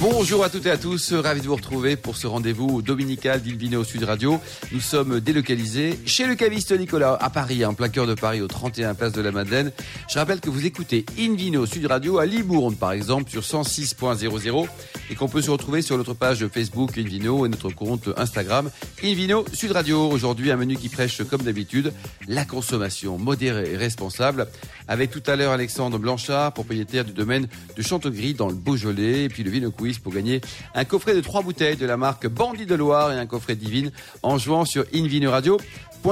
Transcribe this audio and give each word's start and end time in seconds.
Bonjour 0.00 0.44
à 0.44 0.48
toutes 0.48 0.66
et 0.66 0.70
à 0.70 0.78
tous, 0.78 1.12
ravi 1.12 1.40
de 1.40 1.46
vous 1.46 1.56
retrouver 1.56 1.96
pour 1.96 2.16
ce 2.16 2.26
rendez-vous 2.26 2.82
dominical 2.82 3.42
d'Invino 3.42 3.82
Sud 3.82 4.04
Radio. 4.04 4.40
Nous 4.70 4.80
sommes 4.80 5.18
délocalisés 5.18 5.98
chez 6.06 6.26
le 6.26 6.36
caviste 6.36 6.72
Nicolas 6.72 7.18
à 7.20 7.30
Paris, 7.30 7.64
en 7.64 7.74
plein 7.74 7.88
cœur 7.88 8.06
de 8.06 8.14
Paris, 8.14 8.40
au 8.40 8.46
31 8.46 8.94
place 8.94 9.12
de 9.12 9.20
la 9.20 9.32
Madeleine. 9.32 9.72
Je 10.08 10.18
rappelle 10.18 10.40
que 10.40 10.50
vous 10.50 10.64
écoutez 10.64 11.04
Invino 11.18 11.66
Sud 11.66 11.86
Radio 11.86 12.18
à 12.18 12.26
Libourne, 12.26 12.76
par 12.76 12.92
exemple, 12.92 13.28
sur 13.28 13.42
106.00 13.42 14.68
et 15.10 15.14
qu'on 15.16 15.28
peut 15.28 15.42
se 15.42 15.50
retrouver 15.50 15.82
sur 15.82 15.98
notre 15.98 16.14
page 16.14 16.46
Facebook 16.46 16.96
Invino 16.96 17.44
et 17.44 17.48
notre 17.48 17.70
compte 17.70 18.10
Instagram 18.16 18.70
Invino 19.02 19.44
Sud 19.52 19.72
Radio. 19.72 20.08
Aujourd'hui, 20.10 20.52
un 20.52 20.56
menu 20.56 20.76
qui 20.76 20.88
prêche, 20.88 21.22
comme 21.24 21.42
d'habitude, 21.42 21.92
la 22.28 22.44
consommation 22.44 23.18
modérée 23.18 23.72
et 23.72 23.76
responsable. 23.76 24.46
Avec 24.86 25.10
tout 25.10 25.22
à 25.26 25.34
l'heure 25.34 25.52
Alexandre 25.52 25.98
Blanchard, 25.98 26.52
propriétaire 26.52 27.04
du 27.04 27.12
domaine 27.12 27.48
de 27.76 27.82
Chantegris 27.82 28.34
dans 28.34 28.48
le 28.48 28.54
Beaujolais 28.54 29.23
et 29.24 29.28
puis 29.28 29.42
le 29.42 29.50
Vino 29.50 29.70
Quiz 29.70 29.98
pour 29.98 30.12
gagner 30.12 30.40
un 30.74 30.84
coffret 30.84 31.14
de 31.14 31.20
trois 31.20 31.42
bouteilles 31.42 31.76
de 31.76 31.86
la 31.86 31.96
marque 31.96 32.26
Bandit 32.26 32.66
de 32.66 32.74
Loire 32.74 33.12
et 33.12 33.18
un 33.18 33.26
coffret 33.26 33.56
divine 33.56 33.90
en 34.22 34.38
jouant 34.38 34.64
sur 34.64 34.84
Invino 34.94 35.30
Radio. 35.30 35.58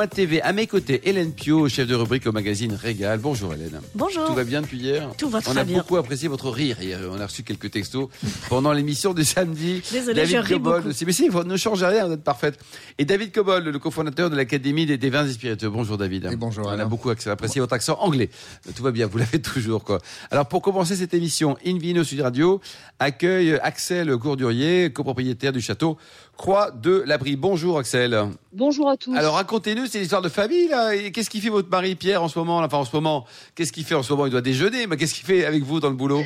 TV. 0.01 0.41
À 0.41 0.53
mes 0.55 0.67
côtés, 0.67 1.07
Hélène 1.09 1.33
Pio, 1.33 1.69
chef 1.69 1.87
de 1.87 1.95
rubrique 1.95 2.27
au 2.27 2.33
magazine 2.33 2.73
Régal. 2.73 3.19
Bonjour 3.19 3.53
Hélène. 3.53 3.79
Bonjour. 3.95 4.25
Tout 4.27 4.35
va 4.35 4.43
bien 4.43 4.63
depuis 4.63 4.79
hier 4.79 5.11
Tout 5.19 5.29
va 5.29 5.43
très 5.43 5.53
bien. 5.53 5.63
On 5.63 5.79
a 5.79 5.81
beaucoup 5.83 5.97
apprécié 5.99 6.29
votre 6.29 6.49
rire 6.49 6.79
hier. 6.81 6.99
On 7.11 7.21
a 7.21 7.27
reçu 7.27 7.43
quelques 7.43 7.71
textos 7.71 8.09
pendant 8.49 8.73
l'émission 8.73 9.13
du 9.13 9.23
samedi. 9.25 9.83
Désolé, 9.93 10.15
David 10.15 10.37
je 10.37 10.41
ris 10.41 10.53
Cobol 10.55 10.77
beaucoup. 10.77 10.89
aussi. 10.89 11.05
Mais 11.05 11.13
si, 11.13 11.29
vous 11.29 11.45
ne 11.45 11.57
changez 11.59 11.85
rien, 11.85 12.07
vous 12.07 12.15
êtes 12.15 12.25
parfaite. 12.25 12.59
Et 12.99 13.05
David 13.05 13.33
Cobol, 13.33 13.65
le 13.65 13.79
cofondateur 13.79 14.31
de 14.31 14.35
l'Académie 14.37 14.87
des, 14.87 14.97
des 14.97 15.11
vins 15.11 15.27
et 15.27 15.33
spiritueux. 15.33 15.69
Bonjour 15.69 15.99
David. 15.99 16.27
Et 16.33 16.37
bonjour, 16.37 16.67
On 16.67 16.71
a 16.79 16.85
beaucoup 16.87 17.11
apprécié 17.11 17.61
votre 17.61 17.75
accent 17.75 17.99
anglais. 18.01 18.31
Tout 18.75 18.83
va 18.83 18.93
bien, 18.93 19.07
vous 19.07 19.19
l'avez 19.19 19.43
toujours 19.43 19.85
quoi. 19.85 19.99
Alors 20.31 20.47
pour 20.47 20.63
commencer 20.63 20.97
cette 20.97 21.13
émission, 21.13 21.57
Invino 21.67 22.03
Sud 22.03 22.23
Radio 22.23 22.63
accueille 22.99 23.59
Axel 23.63 24.11
Gourdurier, 24.17 24.91
copropriétaire 24.91 25.53
du 25.53 25.61
château 25.61 25.99
Croix 26.43 26.73
de 26.73 27.05
l'Abri. 27.07 27.37
Bonjour 27.37 27.79
Axel. 27.79 28.21
Bonjour 28.53 28.91
à 28.91 28.97
tous. 28.97 29.15
Alors 29.15 29.35
racontez-nous, 29.37 29.87
c'est 29.87 30.01
l'histoire 30.01 30.23
de 30.23 30.29
famille 30.29 30.67
là. 30.67 30.93
Et 30.93 31.13
Qu'est-ce 31.13 31.31
qu'il 31.31 31.41
fait 31.41 31.51
votre 31.51 31.69
mari 31.71 31.95
Pierre 31.95 32.21
en 32.21 32.27
ce 32.27 32.37
moment 32.37 32.59
Enfin 32.59 32.79
en 32.79 32.85
ce 32.85 32.91
moment, 32.97 33.27
qu'est-ce 33.55 33.71
qu'il 33.71 33.85
fait 33.85 33.95
en 33.95 34.03
ce 34.03 34.13
moment? 34.13 34.27
Il 34.27 34.31
doit 34.31 34.41
déjeuner, 34.41 34.89
mais 34.89 34.97
qu'est-ce 34.97 35.15
qu'il 35.15 35.25
fait 35.25 35.45
avec 35.45 35.63
vous 35.63 35.79
dans 35.79 35.89
le 35.89 35.95
boulot? 35.95 36.21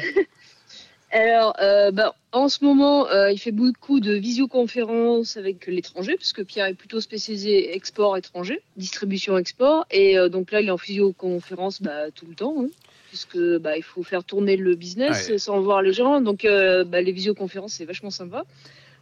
Alors, 1.12 1.54
euh, 1.60 1.90
ben, 1.90 2.12
en 2.32 2.48
ce 2.48 2.64
moment, 2.64 3.06
euh, 3.08 3.30
il 3.30 3.36
fait 3.36 3.52
beaucoup 3.52 4.00
de 4.00 4.14
visioconférences 4.14 5.36
avec 5.36 5.66
l'étranger, 5.66 6.16
parce 6.16 6.32
que 6.32 6.40
Pierre 6.40 6.64
est 6.64 6.74
plutôt 6.74 7.02
spécialisé 7.02 7.76
export 7.76 8.16
étranger, 8.16 8.62
distribution 8.78 9.36
export, 9.36 9.84
et 9.90 10.16
euh, 10.16 10.30
donc 10.30 10.50
là, 10.50 10.62
il 10.62 10.68
est 10.68 10.70
en 10.70 10.76
visioconférence 10.76 11.82
bah, 11.82 12.10
tout 12.14 12.24
le 12.26 12.34
temps, 12.34 12.54
hein, 12.58 12.68
puisque 13.08 13.36
bah, 13.58 13.76
il 13.76 13.82
faut 13.82 14.02
faire 14.02 14.24
tourner 14.24 14.56
le 14.56 14.76
business 14.76 15.28
Ouais. 15.28 15.36
sans 15.36 15.60
voir 15.60 15.82
les 15.82 15.92
gens. 15.92 16.22
Donc, 16.22 16.44
bah, 16.44 17.02
les 17.02 17.12
visioconférences, 17.12 17.74
c'est 17.74 17.84
vachement 17.84 18.10
sympa. 18.10 18.44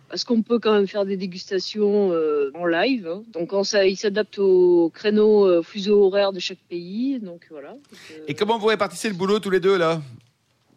Parce 0.08 0.24
qu'on 0.24 0.42
peut 0.42 0.58
quand 0.58 0.72
même 0.74 0.86
faire 0.86 1.04
des 1.04 1.16
dégustations 1.16 2.12
euh, 2.12 2.50
en 2.54 2.66
live. 2.66 3.08
hein. 3.08 3.22
Donc, 3.32 3.52
on 3.52 3.62
il 3.62 3.96
s'adapte 3.96 4.38
au 4.38 4.90
créneau 4.94 5.46
euh, 5.46 5.62
fuseau 5.62 6.04
horaire 6.04 6.32
de 6.32 6.38
chaque 6.40 6.58
pays. 6.68 7.18
Donc, 7.20 7.46
voilà. 7.50 7.70
Donc, 7.70 7.80
euh, 8.12 8.24
Et 8.28 8.34
comment 8.34 8.58
vous 8.58 8.66
répartissez 8.66 9.08
le 9.08 9.14
boulot 9.14 9.38
tous 9.40 9.50
les 9.50 9.60
deux 9.60 9.76
là? 9.76 10.00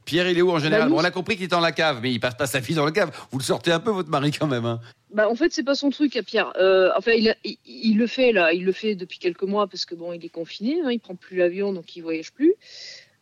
Pierre, 0.05 0.29
il 0.29 0.37
est 0.37 0.41
où 0.41 0.51
en 0.51 0.59
général? 0.59 0.83
Bah, 0.83 0.89
nous, 0.89 0.95
On 0.95 1.03
a 1.03 1.11
compris 1.11 1.35
qu'il 1.35 1.43
est 1.43 1.49
dans 1.49 1.59
la 1.59 1.73
cave, 1.73 1.99
mais 2.01 2.11
il 2.13 2.19
passe 2.19 2.35
pas 2.35 2.47
sa 2.47 2.59
vie 2.59 2.73
dans 2.73 2.85
la 2.85 2.91
cave. 2.93 3.11
Vous 3.31 3.39
le 3.39 3.43
sortez 3.43 3.71
un 3.73 3.81
peu 3.81 3.91
votre 3.91 4.09
mari 4.09 4.31
quand 4.31 4.47
même. 4.47 4.65
Hein? 4.65 4.79
Bah, 5.13 5.29
en 5.29 5.35
fait, 5.35 5.51
c'est 5.51 5.63
pas 5.63 5.75
son 5.75 5.89
truc 5.89 6.15
à 6.15 6.23
Pierre. 6.23 6.53
Euh, 6.57 6.89
enfin, 6.97 7.11
il, 7.11 7.29
a- 7.29 7.35
il, 7.43 7.57
il 7.65 7.97
le 7.97 8.07
fait 8.07 8.31
là, 8.31 8.53
il 8.53 8.63
le 8.63 8.71
fait 8.71 8.95
depuis 8.95 9.19
quelques 9.19 9.43
mois 9.43 9.67
parce 9.67 9.83
que 9.85 9.95
bon, 9.95 10.13
il 10.13 10.23
est 10.23 10.29
confiné, 10.29 10.77
hein, 10.83 10.91
il 10.91 10.99
prend 10.99 11.15
plus 11.15 11.35
l'avion, 11.37 11.73
donc 11.73 11.93
il 11.97 12.01
voyage 12.01 12.31
plus. 12.31 12.53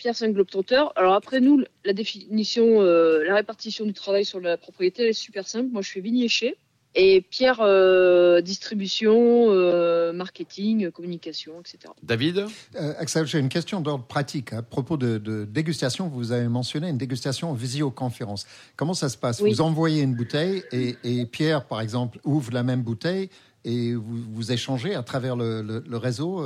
Pierre, 0.05 0.15
c'est 0.15 0.25
un 0.25 0.29
globetrotter. 0.29 0.83
Alors 0.97 1.15
après 1.15 1.39
nous, 1.41 1.63
la 1.83 1.91
définition, 1.93 2.79
euh, 2.79 3.23
la 3.25 3.33
répartition 3.33 3.85
du 3.85 3.93
travail 3.93 4.23
sur 4.23 4.39
la 4.39 4.55
propriété, 4.55 5.01
elle 5.01 5.09
est 5.09 5.13
super 5.13 5.47
simple. 5.47 5.69
Moi, 5.71 5.81
je 5.81 5.89
fais 5.89 5.99
vignécher. 5.99 6.57
Et 6.93 7.21
Pierre, 7.21 7.59
euh, 7.61 8.39
distribution, 8.39 9.47
euh, 9.49 10.13
marketing, 10.13 10.91
communication, 10.91 11.53
etc. 11.59 11.91
David? 12.03 12.45
Euh, 12.75 12.93
Axel, 12.99 13.25
j'ai 13.25 13.39
une 13.39 13.49
question 13.49 13.81
d'ordre 13.81 14.05
pratique. 14.05 14.53
À 14.53 14.61
propos 14.61 14.95
de, 14.95 15.17
de 15.17 15.43
dégustation, 15.43 16.07
vous 16.07 16.31
avez 16.31 16.47
mentionné 16.49 16.87
une 16.89 16.99
dégustation 16.99 17.49
en 17.49 17.53
visioconférence. 17.55 18.45
Comment 18.75 18.93
ça 18.93 19.09
se 19.09 19.17
passe? 19.17 19.41
Oui. 19.41 19.49
Vous 19.49 19.61
envoyez 19.61 20.03
une 20.03 20.13
bouteille 20.13 20.61
et, 20.71 20.97
et 21.03 21.25
Pierre, 21.25 21.65
par 21.65 21.81
exemple, 21.81 22.19
ouvre 22.25 22.53
la 22.53 22.61
même 22.61 22.83
bouteille 22.83 23.31
et 23.65 23.95
vous, 23.95 24.21
vous 24.31 24.51
échangez 24.51 24.93
à 24.93 25.01
travers 25.01 25.35
le, 25.35 25.63
le- 25.63 25.83
le 25.85 25.97
réseau. 25.97 26.45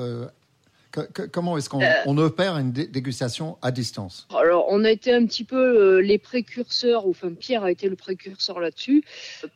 Euh, 0.98 1.28
comment 1.32 1.58
est-ce 1.58 1.70
qu'on 1.70 1.82
on 2.06 2.18
opère 2.18 2.58
une 2.58 2.72
dé- 2.72 2.88
dégustation 2.88 3.58
à 3.62 3.72
distance? 3.72 4.28
Alors, 4.36 4.66
on 4.70 4.84
a 4.84 4.92
été 4.92 5.14
un 5.14 5.26
petit 5.26 5.44
peu 5.44 5.58
euh, 5.58 6.02
les 6.02 6.18
précurseurs, 6.18 7.06
ou 7.06 7.12
enfin 7.12 7.34
Pierre 7.34 7.64
a 7.64 7.72
été 7.72 7.90
le 7.90 7.96
précurseur 7.96 8.60
là-dessus, 8.60 9.04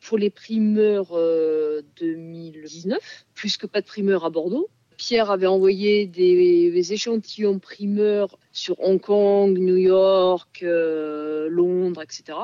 pour 0.02 0.18
les 0.18 0.30
primeurs 0.30 1.10
euh, 1.14 1.82
2019, 2.00 3.00
plus 3.34 3.58
que 3.58 3.66
pas 3.68 3.82
de 3.82 3.86
primeurs 3.86 4.26
à 4.26 4.30
Bordeaux. 4.30 4.70
Pierre 4.96 5.32
avait 5.32 5.48
envoyé 5.48 6.06
des, 6.06 6.70
des 6.72 6.94
échantillons 6.94 7.58
primeurs 7.60 8.38
sur 8.52 8.80
Hong 8.80 9.02
Kong, 9.02 9.58
New 9.58 9.76
York, 9.76 10.62
euh, 10.62 11.48
Londres, 11.50 12.02
etc. 12.04 12.38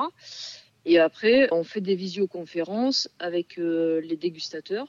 Et 0.84 0.98
après, 0.98 1.48
on 1.52 1.62
fait 1.62 1.80
des 1.80 1.94
visioconférences 1.94 3.08
avec 3.18 3.58
euh, 3.58 4.00
les 4.02 4.16
dégustateurs. 4.16 4.88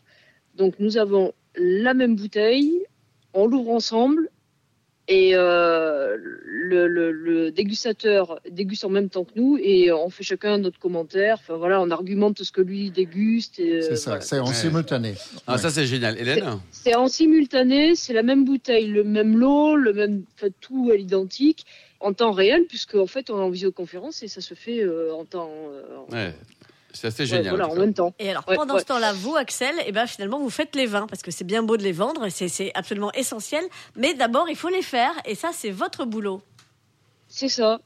Donc, 0.56 0.76
nous 0.80 0.98
avons 0.98 1.34
la 1.56 1.94
même 1.94 2.16
bouteille, 2.16 2.86
on 3.34 3.46
l'ouvre 3.48 3.72
ensemble 3.72 4.30
et 5.08 5.32
euh, 5.36 6.16
le, 6.46 6.88
le- 6.88 7.12
le 7.12 7.52
dégustateur 7.52 8.40
déguste 8.50 8.86
en 8.86 8.90
même 8.90 9.10
temps 9.10 9.26
que 9.26 9.32
nous 9.36 9.58
et 9.62 9.92
on 9.92 10.10
fait 10.10 10.24
chacun 10.24 10.58
notre 10.58 10.80
commentaire. 10.80 11.38
Enfin 11.40 11.58
voilà, 11.58 11.82
on 11.82 11.90
argumente 11.90 12.42
ce 12.44 12.52
que 12.52 12.62
lui 12.62 12.92
déguste. 12.92 13.60
et, 13.60 13.78
euh, 13.78 13.82
C'est 13.82 13.96
ça, 13.98 14.12
voilà. 14.12 14.22
c'est 14.22 14.40
en 14.40 14.48
Ouais. 14.48 14.54
simultané. 14.54 15.16
Ah, 15.48 15.54
Ouais. 15.54 15.58
ça 15.58 15.70
c'est 15.70 15.86
génial. 15.86 16.18
Hélène 16.18 16.60
C'est 16.72 16.96
en 16.96 17.08
simultané, 17.08 17.96
c'est 17.96 18.14
la 18.14 18.24
même 18.24 18.46
bouteille, 18.46 18.88
le 18.88 19.04
même 19.04 19.38
lot, 19.38 19.76
le 19.76 19.92
même, 19.94 20.24
enfin, 20.36 20.48
tout 20.62 20.90
à 20.94 20.96
l'identique, 20.96 21.66
en 22.00 22.14
temps 22.14 22.32
réel, 22.32 22.66
puisque 22.70 22.96
en 22.96 23.08
fait 23.08 23.30
on 23.30 23.38
est 23.40 23.44
en 23.44 23.50
visioconférence 23.50 24.24
et 24.24 24.28
ça 24.28 24.40
se 24.42 24.54
fait 24.54 24.82
euh, 24.82 25.14
en 25.14 25.26
temps, 25.26 25.52
euh, 25.74 25.98
en- 26.08 26.14
Ouais, 26.14 26.34
c'est 26.94 27.08
assez 27.08 27.24
ouais, 27.24 27.28
génial. 27.28 27.50
voilà, 27.50 27.66
en 27.66 27.68
en 27.68 27.70
tout 27.72 27.76
cas. 27.76 27.82
même 27.86 27.94
temps. 27.94 28.14
Et 28.20 28.30
alors, 28.30 28.44
Ouais, 28.48 28.56
pendant 28.56 28.74
ouais. 28.76 28.80
ce 28.82 28.86
temps-là, 28.86 29.14
vous, 29.14 29.36
Axel, 29.36 29.76
eh 29.86 29.92
ben, 29.92 30.06
finalement, 30.08 30.40
vous 30.40 30.50
faites 30.50 30.76
les 30.76 30.86
vins, 30.86 31.08
parce 31.08 31.22
que 31.22 31.32
c'est 31.32 31.44
bien 31.44 31.64
beau 31.64 31.78
de 31.78 31.84
les 31.84 31.92
vendre, 31.92 32.28
c'est 32.30 32.72
absolument 32.76 33.12
essentiel. 33.14 33.64
Mais 33.96 34.14
d'abord, 34.14 34.50
il 34.50 34.56
faut 34.56 34.70
les 34.70 34.82
faire, 34.82 35.12
et 35.26 35.36
ça, 35.36 35.50
c'est 35.54 35.72
votre 35.72 36.06
boulot. 36.06 36.42
C'est 37.34 37.48
ça. 37.48 37.80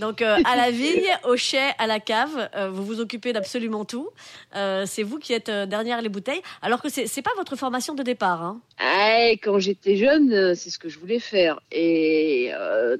Donc, 0.00 0.20
euh, 0.20 0.36
à 0.44 0.54
la 0.54 0.70
vigne, 0.70 1.08
au 1.24 1.34
chai, 1.34 1.70
à 1.78 1.86
la 1.86 1.98
cave, 1.98 2.50
euh, 2.54 2.68
vous 2.68 2.84
vous 2.84 3.00
occupez 3.00 3.32
d'absolument 3.32 3.86
tout. 3.86 4.10
Euh, 4.54 4.84
c'est 4.86 5.02
vous 5.02 5.18
qui 5.18 5.32
êtes 5.32 5.50
derrière 5.50 6.02
les 6.02 6.10
bouteilles, 6.10 6.42
alors 6.60 6.82
que 6.82 6.90
c'est 6.90 7.06
c'est 7.06 7.22
pas 7.22 7.30
votre 7.38 7.56
formation 7.56 7.94
de 7.94 8.02
départ. 8.02 8.42
Hein. 8.42 8.60
Ah, 8.78 9.30
quand 9.42 9.58
j'étais 9.58 9.96
jeune, 9.96 10.54
c'est 10.54 10.68
ce 10.68 10.78
que 10.78 10.90
je 10.90 10.98
voulais 10.98 11.20
faire. 11.20 11.60
Et 11.72 12.50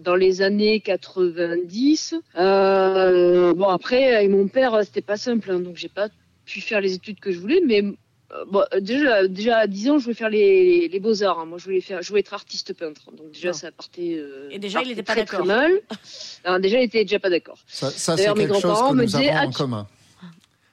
dans 0.01 0.17
les 0.17 0.41
années 0.41 0.81
90, 0.81 2.15
euh, 2.39 3.53
bon 3.53 3.69
après, 3.69 4.15
avec 4.15 4.31
mon 4.31 4.49
père, 4.49 4.79
c'était 4.83 5.03
pas 5.03 5.19
simple, 5.19 5.51
hein, 5.51 5.61
donc 5.61 5.77
j'ai 5.77 5.91
pas 5.91 6.09
pu 6.47 6.63
faire 6.63 6.81
les 6.81 6.95
études 6.95 7.21
que 7.21 7.33
je 7.33 7.39
voulais. 7.39 7.61
Mais 7.67 7.85
bon, 8.47 8.65
euh, 8.73 8.81
déjà, 8.81 9.29
déjà 9.29 9.59
à 9.59 9.67
10 9.67 9.91
ans, 9.91 9.99
je 9.99 10.05
voulais 10.05 10.15
faire 10.15 10.31
les, 10.31 10.89
les 10.89 11.01
beaux 11.01 11.23
arts. 11.23 11.45
Moi, 11.47 11.59
je 11.59 11.65
voulais 11.65 11.81
faire, 11.81 12.03
je 12.03 12.09
voulais 12.09 12.21
être 12.21 12.35
artiste 12.35 12.73
peintre. 12.73 13.11
Donc 13.13 13.31
déjà, 13.33 13.49
Non. 13.49 13.53
ça 13.55 13.71
partait. 13.73 14.15
euh, 14.19 14.49
Et 14.51 14.59
déjà, 14.59 14.81
il 14.81 14.89
partait 14.89 14.93
était 14.93 15.03
pas 15.03 15.13
très, 15.15 15.25
très 15.25 15.37
d'accord. 15.39 15.47
déjà, 16.61 16.79
il 16.79 16.85
était 16.85 17.05
déjà 17.05 17.19
pas 17.19 17.31
d'accord. 17.31 17.59
Ça, 17.67 17.91
ça, 17.91 18.13
c'est 18.17 18.23
D'ailleurs, 18.23 18.37
mes 18.37 18.43
quelque 18.43 18.55
chose 18.55 18.63
grands-parents 18.63 18.91
que 18.91 18.95
me 18.97 19.01
nous 19.03 19.07
disaient, 19.07 19.29
avons 19.31 19.39
ah, 19.39 19.47
en 19.47 19.51
tu- 19.51 19.57
commun. 19.59 19.87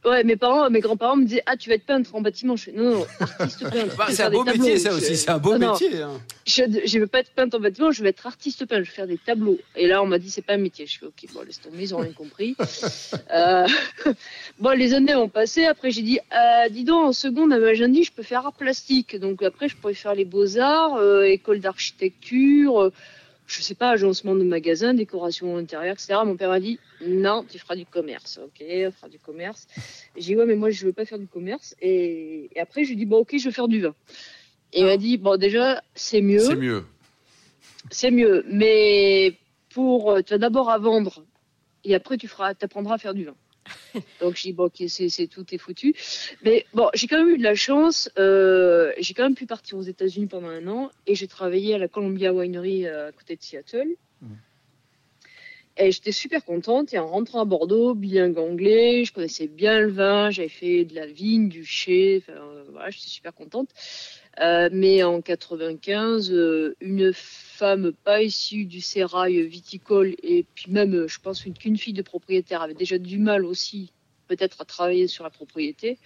Ouais, 0.05 0.23
mes 0.23 0.37
parents, 0.37 0.69
mes 0.69 0.79
grands-parents 0.79 1.17
me 1.17 1.25
disaient, 1.25 1.43
ah, 1.45 1.57
tu 1.57 1.67
vas 1.67 1.75
être 1.75 1.85
peintre 1.85 2.15
en 2.15 2.21
bâtiment. 2.21 2.55
Je 2.55 2.63
fais, 2.65 2.71
non, 2.71 2.99
non, 2.99 3.05
artiste 3.19 3.69
peintre. 3.69 3.95
Bah, 3.97 4.05
c'est 4.09 4.23
un 4.23 4.29
beau 4.29 4.45
métier 4.45 4.77
ça 4.79 4.93
aussi, 4.93 5.17
c'est 5.17 5.29
un 5.29 5.37
beau 5.39 5.57
Non, 5.57 5.67
non. 5.67 5.71
métier. 5.73 6.01
hein. 6.01 6.21
je 6.47 6.63
ne 6.63 6.99
veux 7.01 7.07
pas 7.07 7.19
être 7.19 7.31
peintre 7.31 7.57
en 7.57 7.59
bâtiment, 7.59 7.91
je 7.91 8.01
vais 8.01 8.09
être 8.09 8.25
artiste 8.25 8.65
peintre, 8.65 8.83
je 8.85 8.89
vais 8.91 8.95
faire 8.95 9.07
des 9.07 9.17
tableaux. 9.17 9.57
Et 9.75 9.87
là, 9.87 10.01
on 10.01 10.05
m'a 10.05 10.17
dit, 10.17 10.29
c'est 10.29 10.41
pas 10.41 10.53
un 10.53 10.57
métier. 10.57 10.85
Je 10.85 10.99
fais, 10.99 11.05
ok, 11.05 11.25
bon, 11.33 11.41
laisse 11.45 11.59
tomber, 11.59 11.77
ils 11.81 11.93
ont 11.93 11.99
rien 11.99 12.13
compris. 12.13 12.55
Euh, 13.31 13.67
bon, 14.59 14.71
les 14.71 14.93
années 14.93 15.15
ont 15.15 15.29
passé. 15.29 15.65
Après, 15.65 15.91
j'ai 15.91 16.01
dit, 16.01 16.19
euh, 16.33 16.69
dis 16.69 16.83
donc, 16.83 17.05
en 17.07 17.13
seconde, 17.13 17.53
à 17.53 17.59
Magendie, 17.59 18.03
je 18.03 18.11
peux 18.11 18.23
faire 18.23 18.45
art 18.45 18.53
plastique. 18.53 19.17
Donc 19.19 19.43
après, 19.43 19.67
je 19.69 19.75
pourrais 19.75 19.93
faire 19.93 20.15
les 20.15 20.25
beaux-arts, 20.25 20.95
euh, 20.95 21.23
école 21.23 21.59
d'architecture, 21.59 22.81
euh, 22.81 22.93
je 23.49 23.61
sais 23.63 23.75
pas, 23.75 23.89
agencement 23.89 24.35
de 24.35 24.43
magasin, 24.43 24.93
décoration 24.93 25.57
intérieure, 25.57 25.93
etc. 25.93 26.19
Mon 26.23 26.37
père 26.37 26.49
m'a 26.49 26.59
dit, 26.59 26.79
non, 27.05 27.43
tu 27.49 27.57
feras 27.57 27.75
du 27.75 27.85
commerce. 27.85 28.39
Ok, 28.43 28.63
on 28.63 28.91
fera 28.91 29.09
du 29.09 29.17
commerce. 29.19 29.67
J'ai 30.15 30.33
dit, 30.33 30.35
ouais, 30.35 30.45
mais 30.45 30.55
moi, 30.55 30.69
je 30.69 30.85
veux 30.85 30.93
pas 30.93 31.05
faire 31.05 31.17
du 31.17 31.27
commerce. 31.27 31.75
Et, 31.81 32.49
et 32.55 32.59
après, 32.59 32.83
je 32.83 32.89
lui 32.89 32.93
ai 32.93 32.97
dit, 32.97 33.05
bon, 33.05 33.17
ok, 33.17 33.35
je 33.37 33.45
veux 33.45 33.51
faire 33.51 33.67
du 33.67 33.81
vin. 33.81 33.95
Et 34.71 34.81
il 34.81 34.85
m'a 34.85 34.97
dit, 34.97 35.17
bon, 35.17 35.35
déjà, 35.37 35.81
c'est 35.95 36.21
mieux 36.21 36.39
C'est 36.39 36.55
mieux. 36.55 36.85
c'est 37.89 38.11
mieux. 38.11 38.45
Mais 38.47 39.35
pour, 39.73 40.11
euh, 40.11 40.21
tu 40.21 40.33
vas 40.33 40.37
d'abord 40.37 40.69
à 40.69 40.77
vendre 40.77 41.25
et 41.83 41.95
après 41.95 42.17
tu 42.17 42.27
feras, 42.27 42.53
apprendras 42.61 42.95
à 42.95 42.97
faire 42.97 43.13
du 43.13 43.25
vin. 43.25 43.35
Donc 44.21 44.35
je 44.35 44.43
dis 44.43 44.53
bon, 44.53 44.65
ok, 44.65 44.83
c'est, 44.87 45.27
tout 45.27 45.45
est 45.53 45.57
foutu. 45.57 45.95
Mais 46.43 46.65
bon, 46.73 46.89
j'ai 46.93 47.07
quand 47.07 47.17
même 47.17 47.35
eu 47.35 47.37
de 47.37 47.43
la 47.43 47.55
chance. 47.55 48.09
euh, 48.17 48.91
j'ai 48.99 49.13
quand 49.13 49.23
même 49.23 49.35
pu 49.35 49.45
partir 49.45 49.77
aux 49.77 49.83
États-Unis 49.83 50.27
pendant 50.27 50.49
un 50.49 50.67
an 50.67 50.91
et 51.07 51.15
j'ai 51.15 51.27
travaillé 51.27 51.75
à 51.75 51.77
la 51.77 51.87
Columbia 51.87 52.33
Winery 52.33 52.85
euh, 52.85 53.09
à 53.09 53.11
côté 53.11 53.35
de 53.35 53.41
Seattle. 53.41 53.95
Mhm. 54.21 54.37
Et 55.81 55.91
j'étais 55.91 56.11
super 56.11 56.43
contente. 56.43 56.93
Et 56.93 56.99
en 56.99 57.07
rentrant 57.07 57.41
à 57.41 57.45
Bordeaux, 57.45 57.95
bilingue 57.95 58.37
anglais, 58.37 59.05
je 59.05 59.13
connaissais 59.13 59.47
bien 59.47 59.79
le 59.79 59.89
vin, 59.89 60.29
j'avais 60.29 60.49
fait 60.49 60.83
de 60.83 60.93
la 60.93 61.05
vigne, 61.05 61.47
du 61.47 61.63
chai. 61.63 62.21
Enfin, 62.21 62.37
euh, 62.37 62.65
voilà, 62.71 62.89
j'étais 62.89 63.07
super 63.07 63.33
contente. 63.33 63.69
Euh, 64.39 64.69
mais 64.71 65.03
en 65.03 65.21
95, 65.21 66.31
euh, 66.31 66.75
une 66.79 67.11
femme 67.13 67.91
pas 68.03 68.21
issue 68.21 68.63
du 68.65 68.79
sérail 68.79 69.41
viticole 69.45 70.15
et 70.23 70.45
puis 70.55 70.71
même, 70.71 70.93
euh, 70.95 71.07
je 71.07 71.19
pense 71.19 71.43
qu'une 71.43 71.77
fille 71.77 71.93
de 71.93 72.01
propriétaire 72.01 72.61
avait 72.61 72.73
déjà 72.73 72.97
du 72.97 73.17
mal 73.17 73.43
aussi, 73.43 73.91
peut-être 74.27 74.61
à 74.61 74.65
travailler 74.65 75.07
sur 75.07 75.23
la 75.25 75.29
propriété. 75.29 75.97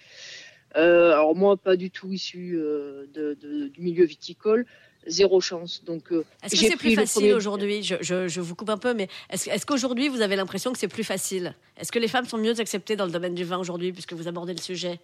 Euh, 0.75 1.11
alors 1.11 1.35
moi, 1.35 1.57
pas 1.57 1.75
du 1.75 1.91
tout 1.91 2.11
issue 2.11 2.55
euh, 2.57 3.05
de, 3.13 3.37
de- 3.39 3.67
du 3.67 3.81
milieu 3.81 4.05
viticole, 4.05 4.65
zéro 5.05 5.39
chance. 5.39 5.83
Donc 5.85 6.11
euh, 6.11 6.25
Est-ce 6.43 6.55
que 6.55 6.65
c'est 6.71 6.75
plus 6.77 6.89
le 6.91 6.95
facile 6.95 7.21
premier- 7.21 7.33
aujourd'hui? 7.35 7.83
Je, 7.83 7.95
je- 8.01 8.27
je 8.27 8.41
vous 8.41 8.55
coupe 8.55 8.69
un 8.71 8.79
peu, 8.79 8.95
mais 8.95 9.09
est-ce 9.29 9.47
est-ce 9.51 9.67
qu'aujourd'hui 9.67 10.07
vous 10.07 10.21
avez 10.21 10.35
l'impression 10.35 10.71
que 10.73 10.79
c'est 10.79 10.87
plus 10.87 11.03
facile? 11.03 11.53
Est-ce 11.77 11.91
que 11.91 11.99
les 11.99 12.07
femmes 12.07 12.25
sont 12.25 12.39
mieux 12.39 12.59
acceptées 12.59 12.95
dans 12.95 13.05
le 13.05 13.11
domaine 13.11 13.35
du 13.35 13.43
vin 13.43 13.59
aujourd'hui, 13.59 13.91
puisque 13.91 14.13
vous 14.13 14.27
abordez 14.27 14.53
le 14.53 14.61
sujet? 14.61 14.99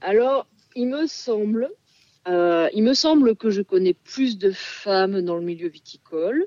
Alors, 0.00 0.46
il 0.74 0.88
me 0.88 1.06
semble, 1.06 1.70
euh, 2.28 2.68
il 2.74 2.82
me 2.82 2.94
semble 2.94 3.34
que 3.36 3.50
je 3.50 3.62
connais 3.62 3.94
plus 3.94 4.38
de 4.38 4.50
femmes 4.52 5.20
dans 5.22 5.36
le 5.36 5.42
milieu 5.42 5.68
viticole, 5.68 6.46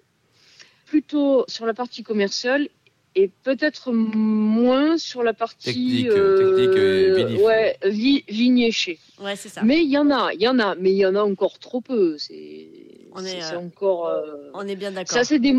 plutôt 0.85 1.45
sur 1.47 1.65
la 1.65 1.73
partie 1.73 2.03
commerciale 2.03 2.69
et 3.15 3.29
peut-être 3.43 3.91
moins 3.91 4.97
sur 4.97 5.21
la 5.23 5.33
partie 5.33 5.73
Technique, 5.73 6.07
euh, 6.09 6.37
technique, 6.37 6.77
euh, 6.77 7.45
ouais, 7.45 7.77
vi- 7.85 8.23
vigne 8.27 8.59
et 8.59 8.71
chai. 8.71 8.99
Ouais, 9.19 9.35
c'est 9.35 9.49
ça. 9.49 9.61
Mais 9.63 9.83
il 9.83 9.89
y 9.91 9.97
en 9.97 10.09
a, 10.09 10.33
il 10.33 10.41
y 10.41 10.47
en 10.47 10.57
a, 10.59 10.75
mais 10.75 10.91
il 10.91 10.97
y 10.97 11.05
en 11.05 11.15
a 11.15 11.21
encore 11.21 11.59
trop 11.59 11.81
peu. 11.81 12.17
C'est 12.17 12.67
On 13.11 13.23
est, 13.23 13.27
c'est- 13.29 13.41
c'est 13.41 13.55
euh, 13.55 13.59
encore. 13.59 14.07
euh, 14.07 14.49
On 14.55 14.67
est 14.67 14.75
bien 14.75 14.91
d'accord. 14.91 15.13
ça 15.13 15.23
s'est 15.23 15.39
dé- 15.39 15.55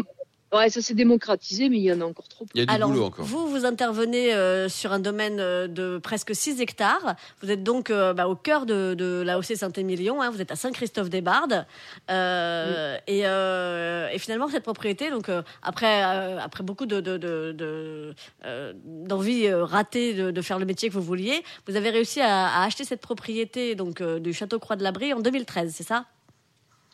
ouais, 0.54 0.70
ça 0.70 0.80
s'est 0.80 0.94
démocratisé, 0.94 1.68
mais 1.68 1.78
il 1.78 1.82
y 1.82 1.92
en 1.92 2.00
a 2.00 2.04
encore 2.04 2.28
trop. 2.28 2.46
Il 2.54 2.60
y 2.60 2.62
a 2.62 2.66
du 2.66 2.72
Alors, 2.72 2.90
boulot 2.90 3.04
encore. 3.04 3.24
vous, 3.24 3.48
vous 3.48 3.64
intervenez 3.64 4.32
euh, 4.34 4.68
sur 4.68 4.92
un 4.92 4.98
domaine 4.98 5.40
euh, 5.40 5.66
de 5.68 5.98
presque 5.98 6.34
6 6.34 6.60
hectares. 6.60 7.16
Vous 7.42 7.50
êtes 7.50 7.62
donc 7.62 7.90
euh, 7.90 8.14
bah, 8.14 8.28
au 8.28 8.36
cœur 8.36 8.66
de, 8.66 8.94
de 8.94 9.22
la 9.24 9.38
OC 9.38 9.56
Saint-Émilion. 9.56 10.22
hein. 10.22 10.30
Vous 10.30 10.40
êtes 10.40 10.50
à 10.52 10.56
Saint-Christophe-des-Bardes. 10.56 11.66
Euh, 12.10 12.96
et, 13.06 13.22
euh, 13.26 14.08
et 14.12 14.18
finalement, 14.18 14.48
cette 14.48 14.62
propriété, 14.64 15.10
donc 15.10 15.28
euh, 15.28 15.42
après, 15.62 16.02
euh, 16.04 16.38
après 16.40 16.62
beaucoup 16.64 16.86
de, 16.86 17.00
de, 17.00 17.16
de, 17.16 17.52
de, 17.52 18.14
euh, 18.44 18.72
d'envie 18.84 19.46
euh, 19.46 19.64
ratée 19.64 20.14
de, 20.14 20.30
de 20.30 20.42
faire 20.42 20.58
le 20.58 20.64
métier 20.66 20.88
que 20.88 20.94
vous 20.94 21.02
vouliez, 21.02 21.42
vous 21.66 21.76
avez 21.76 21.90
réussi 21.90 22.20
à, 22.20 22.46
à 22.48 22.64
acheter 22.64 22.84
cette 22.84 23.00
propriété 23.00 23.74
donc 23.74 24.00
euh, 24.00 24.18
du 24.20 24.32
Château 24.32 24.58
Croix 24.58 24.76
de 24.76 24.82
l'Abri 24.82 25.12
en 25.12 25.20
2013, 25.20 25.72
c'est 25.74 25.82
ça? 25.82 26.04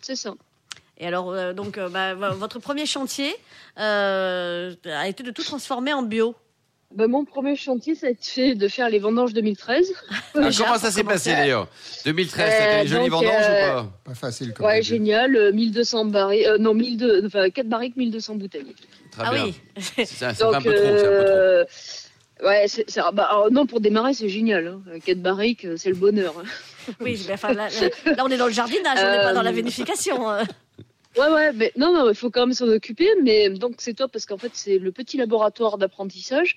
C'est 0.01 0.17
ça. 0.17 0.35
Et 1.01 1.07
alors, 1.07 1.33
euh, 1.33 1.53
donc, 1.53 1.79
euh, 1.79 1.89
bah, 1.89 2.15
votre 2.15 2.59
premier 2.61 2.87
chantier 2.87 3.35
euh, 3.79 4.73
a 4.85 5.09
été 5.09 5.23
de 5.23 5.31
tout 5.31 5.43
transformer 5.43 5.93
en 5.93 6.03
bio. 6.03 6.35
Ben, 6.95 7.07
mon 7.07 7.25
premier 7.25 7.55
chantier, 7.55 7.95
ça 7.95 8.09
a 8.09 8.11
été 8.11 8.57
de 8.57 8.67
faire 8.69 8.89
les 8.91 8.99
vendanges 8.99 9.33
2013. 9.33 9.93
Ah, 10.11 10.15
comment 10.59 10.77
ça 10.77 10.91
s'est 10.91 11.05
passé 11.05 11.31
d'ailleurs? 11.33 11.69
2013, 12.05 12.49
Euh, 12.49 12.59
c'était 12.59 12.83
les 12.83 12.89
jolies 12.89 13.09
donc, 13.11 13.23
vendanges 13.23 13.45
euh, 13.49 13.63
ou 13.81 13.83
pas? 13.85 13.93
Pas 14.07 14.15
facile 14.15 14.53
comme 14.53 14.67
Ouais, 14.67 14.83
génial. 14.83 15.37
euh, 15.37 15.53
1200 15.53 16.07
barriques, 16.07 16.47
euh, 16.47 16.59
non, 16.59 16.75
1200, 16.75 17.27
enfin, 17.27 17.49
4 17.51 17.69
barriques, 17.69 17.97
1200 17.97 18.35
bouteilles. 18.35 18.75
Très 19.13 19.23
Ah 19.25 19.31
bien. 19.33 19.45
oui, 19.45 19.55
C'est 20.05 20.25
un 20.25 20.35
peu 20.35 20.75
trop, 20.75 20.89
un 20.89 21.23
peu 21.23 21.25
trop. 21.25 22.47
ouais, 22.49 22.65
c'est- 22.67 22.87
bah, 23.15 23.29
alors, 23.31 23.53
non, 23.53 23.67
pour 23.67 23.81
démarrer, 23.81 24.13
c'est 24.13 24.29
génial. 24.29 24.67
Hein. 24.67 24.99
4 25.07 25.23
barriques, 25.23 25.65
euh, 25.67 25.77
c'est 25.77 25.91
le 25.91 25.95
bonheur. 25.97 26.35
hein. 26.41 26.93
oui, 27.01 27.25
mais 27.29 27.35
enfin, 27.35 27.53
là, 27.53 27.69
là- 27.69 28.13
là, 28.17 28.25
on 28.25 28.29
est 28.31 28.37
dans 28.37 28.47
le 28.49 28.53
jardinage, 28.53 28.99
on 28.99 29.11
n'est 29.13 29.23
pas 29.23 29.33
dans 29.33 29.43
la 29.43 29.53
vinification. 29.53 30.29
euh. 30.29 30.43
Ouais, 31.17 31.29
ouais, 31.29 31.53
mais 31.53 31.73
non, 31.77 31.93
non, 31.93 32.09
il 32.09 32.15
faut 32.15 32.31
quand 32.31 32.47
même 32.47 32.55
s'en 32.55 32.69
occuper. 32.69 33.09
Mais 33.23 33.51
donc, 33.51 33.75
c'est 33.79 33.95
top 33.95 34.13
parce 34.13 34.27
qu'en 34.27 34.39
fait, 34.39 34.51
c'est 34.55 34.79
le 34.79 34.93
petit 34.93 35.17
laboratoire 35.17 35.77
d'apprentissage. 35.79 36.57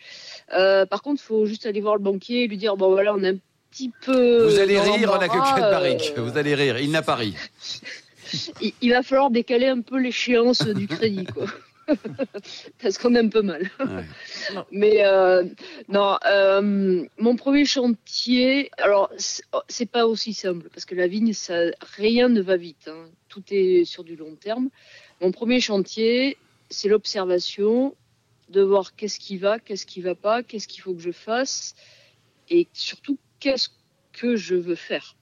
Euh, 0.53 0.85
par 0.85 1.01
contre, 1.01 1.21
il 1.23 1.25
faut 1.25 1.45
juste 1.45 1.65
aller 1.65 1.81
voir 1.81 1.95
le 1.95 2.01
banquier 2.01 2.43
et 2.43 2.47
lui 2.47 2.57
dire 2.57 2.77
bon, 2.77 2.91
voilà, 2.91 3.13
on 3.15 3.23
a 3.23 3.29
un 3.31 3.37
petit 3.71 3.91
peu. 4.05 4.45
Vous 4.47 4.59
allez 4.59 4.79
rire, 4.79 5.11
on 5.13 5.17
n'a 5.19 5.27
que 5.27 5.33
4 5.33 5.59
barriques. 5.71 6.13
euh, 6.17 6.21
Vous 6.21 6.37
allez 6.37 6.53
rire, 6.55 6.77
il 6.79 6.91
n'a 6.91 7.01
pas 7.01 7.15
ri. 7.15 7.33
il, 8.61 8.73
il 8.81 8.91
va 8.91 9.01
falloir 9.03 9.31
décaler 9.31 9.67
un 9.67 9.81
peu 9.81 9.97
l'échéance 9.99 10.61
du 10.61 10.87
crédit, 10.87 11.25
quoi. 11.25 11.45
parce 12.81 12.97
qu'on 12.97 13.13
est 13.15 13.19
un 13.19 13.27
peu 13.27 13.41
mal. 13.41 13.69
Ouais. 13.79 14.05
Mais 14.71 15.05
euh, 15.05 15.43
non, 15.89 16.17
euh, 16.25 17.03
mon 17.17 17.35
premier 17.35 17.65
chantier, 17.65 18.69
alors 18.77 19.09
c'est- 19.17 19.43
oh, 19.51 19.61
c'est 19.67 19.89
pas 19.89 20.05
aussi 20.05 20.33
simple 20.33 20.69
parce 20.73 20.85
que 20.85 20.95
la 20.95 21.07
vigne, 21.07 21.33
ça, 21.33 21.55
rien 21.97 22.29
ne 22.29 22.41
va 22.41 22.55
vite. 22.55 22.87
hein. 22.87 23.05
Tout 23.33 23.43
est 23.49 23.83
sur 23.83 24.03
du 24.03 24.15
long 24.15 24.35
terme. 24.35 24.69
Mon 25.19 25.31
premier 25.31 25.59
chantier, 25.59 26.37
c'est 26.69 26.87
l'observation, 26.87 27.95
de 28.49 28.61
voir 28.61 28.95
qu'est-ce 28.95 29.17
qui 29.17 29.37
va, 29.37 29.57
qu'est-ce 29.57 29.87
qui 29.87 30.01
va 30.01 30.13
pas, 30.13 30.43
qu'est-ce 30.43 30.67
qu'il 30.67 30.83
faut 30.83 30.93
que 30.93 31.01
je 31.01 31.11
fasse, 31.11 31.73
et 32.51 32.67
surtout 32.73 33.17
qu'est-ce 33.39 33.69
que 34.11 34.35
je 34.35 34.53
veux 34.53 34.75
faire. 34.75 35.15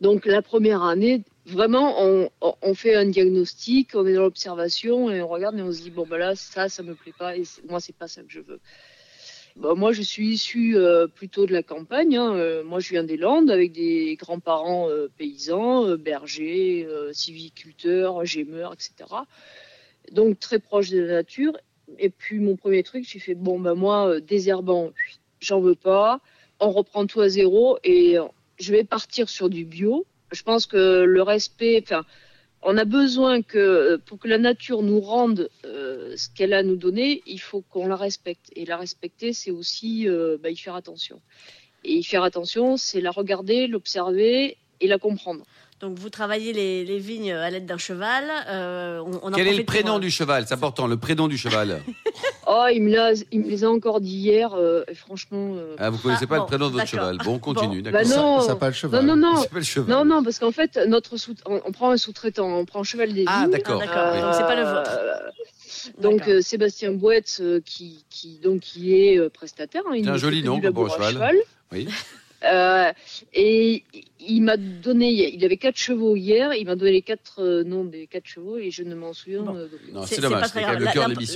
Donc 0.00 0.26
la 0.26 0.42
première 0.42 0.84
année, 0.84 1.24
vraiment, 1.44 2.30
on, 2.40 2.74
fait 2.74 2.94
un 2.94 3.06
diagnostic, 3.06 3.96
on 3.96 4.06
est 4.06 4.14
dans 4.14 4.22
l'observation 4.22 5.10
et 5.10 5.20
on 5.20 5.26
regarde 5.26 5.58
et 5.58 5.62
on 5.62 5.72
se 5.72 5.82
dit 5.82 5.90
bon 5.90 6.06
ben 6.06 6.18
là 6.18 6.36
ça, 6.36 6.68
ça 6.68 6.84
me 6.84 6.94
plaît 6.94 7.14
pas 7.18 7.36
et 7.36 7.42
moi 7.68 7.80
c'est 7.80 7.96
pas 7.96 8.06
ça 8.06 8.22
que 8.22 8.30
je 8.30 8.40
veux. 8.40 8.60
Bon, 9.56 9.76
moi 9.76 9.92
je 9.92 10.02
suis 10.02 10.28
issu 10.28 10.76
euh, 10.76 11.06
plutôt 11.06 11.46
de 11.46 11.52
la 11.52 11.62
campagne. 11.62 12.16
hein. 12.16 12.34
Euh, 12.36 12.62
moi 12.64 12.80
je 12.80 12.90
viens 12.90 13.04
des 13.04 13.16
Landes 13.16 13.50
avec 13.50 13.72
des 13.72 14.16
grands-parents 14.16 14.88
euh, 14.88 15.08
paysans, 15.18 15.96
bergers, 15.96 16.86
civiculteurs, 17.12 18.24
gémeurs, 18.24 18.72
etc. 18.72 18.92
Donc 20.12 20.38
très 20.38 20.58
proche 20.58 20.90
de 20.90 21.00
la 21.00 21.14
nature. 21.14 21.56
Et 21.98 22.10
puis 22.10 22.38
mon 22.38 22.56
premier 22.56 22.82
truc, 22.82 23.04
j'ai 23.08 23.18
fait 23.18 23.34
bon 23.34 23.58
ben 23.58 23.74
moi 23.74 24.20
désherbant, 24.20 24.92
j'en 25.40 25.60
veux 25.60 25.74
pas. 25.74 26.20
On 26.60 26.70
reprend 26.70 27.06
tout 27.06 27.20
à 27.20 27.28
zéro 27.28 27.78
et 27.84 28.16
je 28.58 28.72
vais 28.72 28.84
partir 28.84 29.28
sur 29.28 29.48
du 29.48 29.64
bio. 29.64 30.06
Je 30.32 30.42
pense 30.42 30.66
que 30.66 31.02
le 31.02 31.22
respect, 31.22 31.84
on 32.62 32.76
a 32.76 32.84
besoin 32.84 33.42
que 33.42 33.96
pour 34.04 34.18
que 34.18 34.28
la 34.28 34.38
nature 34.38 34.82
nous 34.82 35.00
rende 35.00 35.48
euh, 35.64 36.14
ce 36.16 36.28
qu'elle 36.28 36.52
a 36.52 36.58
à 36.58 36.62
nous 36.62 36.76
donner, 36.76 37.22
il 37.26 37.40
faut 37.40 37.62
qu'on 37.62 37.86
la 37.86 37.96
respecte. 37.96 38.50
Et 38.54 38.66
la 38.66 38.76
respecter, 38.76 39.32
c'est 39.32 39.50
aussi 39.50 40.08
euh, 40.08 40.36
bah, 40.40 40.50
y 40.50 40.56
faire 40.56 40.74
attention. 40.74 41.20
Et 41.84 41.94
y 41.94 42.04
faire 42.04 42.22
attention, 42.22 42.76
c'est 42.76 43.00
la 43.00 43.10
regarder, 43.10 43.66
l'observer 43.66 44.58
et 44.80 44.86
la 44.86 44.98
comprendre. 44.98 45.44
Donc, 45.80 45.98
vous 45.98 46.10
travaillez 46.10 46.52
les, 46.52 46.84
les 46.84 46.98
vignes 46.98 47.32
à 47.32 47.48
l'aide 47.48 47.64
d'un 47.64 47.78
cheval. 47.78 48.24
euh, 48.48 48.98
on, 49.00 49.18
on 49.22 49.28
en 49.28 49.32
Quel 49.32 49.46
est 49.48 49.56
le 49.56 49.64
prénom 49.64 49.96
euh, 49.96 50.00
du 50.00 50.10
cheval? 50.10 50.44
C'est 50.46 50.52
important, 50.54 50.86
le 50.86 50.96
prénom 50.98 51.26
du 51.28 51.38
cheval. 51.38 51.80
Oh, 52.52 52.66
il 52.72 52.82
me, 52.82 52.90
il 53.30 53.40
me 53.42 53.48
les 53.48 53.62
a 53.62 53.70
encore 53.70 54.00
dit 54.00 54.16
hier, 54.16 54.54
euh, 54.54 54.82
et 54.88 54.94
franchement. 54.96 55.54
euh, 55.56 55.76
Ah, 55.78 55.88
vous 55.90 55.98
connaissez 55.98 56.24
Ah, 56.24 56.26
pas 56.26 56.36
bon, 56.38 56.42
le 56.42 56.46
prénom 56.48 56.66
de 56.66 56.72
votre 56.72 56.86
cheval. 56.86 57.16
Bon, 57.24 57.38
continue, 57.38 57.80
Bon. 57.80 57.90
d'accord. 57.92 58.00
Bah 58.10 58.16
non. 58.16 58.40
Ça, 58.40 58.46
ça 58.46 58.46
s'appelle 58.48 58.74
cheval. 58.74 59.04
non, 59.06 59.14
non, 59.14 59.34
non. 59.34 59.42
s'appelle 59.42 59.62
cheval. 59.62 59.88
Non, 59.96 60.04
non, 60.04 60.22
parce 60.24 60.40
qu'en 60.40 60.50
fait, 60.50 60.76
notre 60.88 61.16
sous 61.16 61.34
on, 61.46 61.60
on 61.64 61.70
prend 61.70 61.90
un 61.92 61.96
sous-traitant, 61.96 62.48
on 62.48 62.64
prend 62.64 62.82
Cheval 62.82 63.12
des 63.12 63.24
Ah, 63.28 63.42
Vignes. 63.42 63.52
d'accord. 63.52 63.80
Ah, 63.80 63.86
d'accord. 63.86 64.12
Oui. 64.14 64.20
Donc, 64.20 64.34
c'est 64.34 64.42
pas 64.42 64.56
le 64.56 64.64
vôtre. 64.64 64.90
Donc 65.98 66.28
euh, 66.28 66.40
Sébastien 66.42 66.90
Bouette 66.92 67.38
euh, 67.40 67.60
qui, 67.64 68.04
qui 68.10 68.38
donc 68.42 68.60
qui 68.60 68.96
est 69.00 69.16
euh, 69.18 69.28
prestataire. 69.30 69.82
hein, 69.88 69.92
il 69.94 70.04
C'est 70.04 70.10
un 70.10 70.14
ne 70.14 70.18
joli 70.18 70.42
nom 70.42 70.58
un 70.58 70.60
labour 70.60 70.92
à 71.00 71.10
cheval. 71.12 71.36
Oui. 71.72 71.88
Euh, 72.44 72.90
et 73.34 73.84
il 74.18 74.40
m'a 74.42 74.56
donné, 74.56 75.10
il 75.34 75.44
avait 75.44 75.56
quatre 75.56 75.76
chevaux 75.76 76.16
hier, 76.16 76.54
il 76.54 76.66
m'a 76.66 76.74
donné 76.74 76.92
les 76.92 77.02
quatre 77.02 77.40
euh, 77.42 77.64
noms 77.64 77.84
des 77.84 78.06
quatre 78.06 78.26
chevaux 78.26 78.56
et 78.58 78.70
je 78.70 78.82
ne 78.82 78.94
m'en 78.94 79.12
souviens. 79.12 79.42
Bon. 79.42 79.56
euh, 79.56 79.68
C'est 80.06 80.20
dommage. 80.20 80.44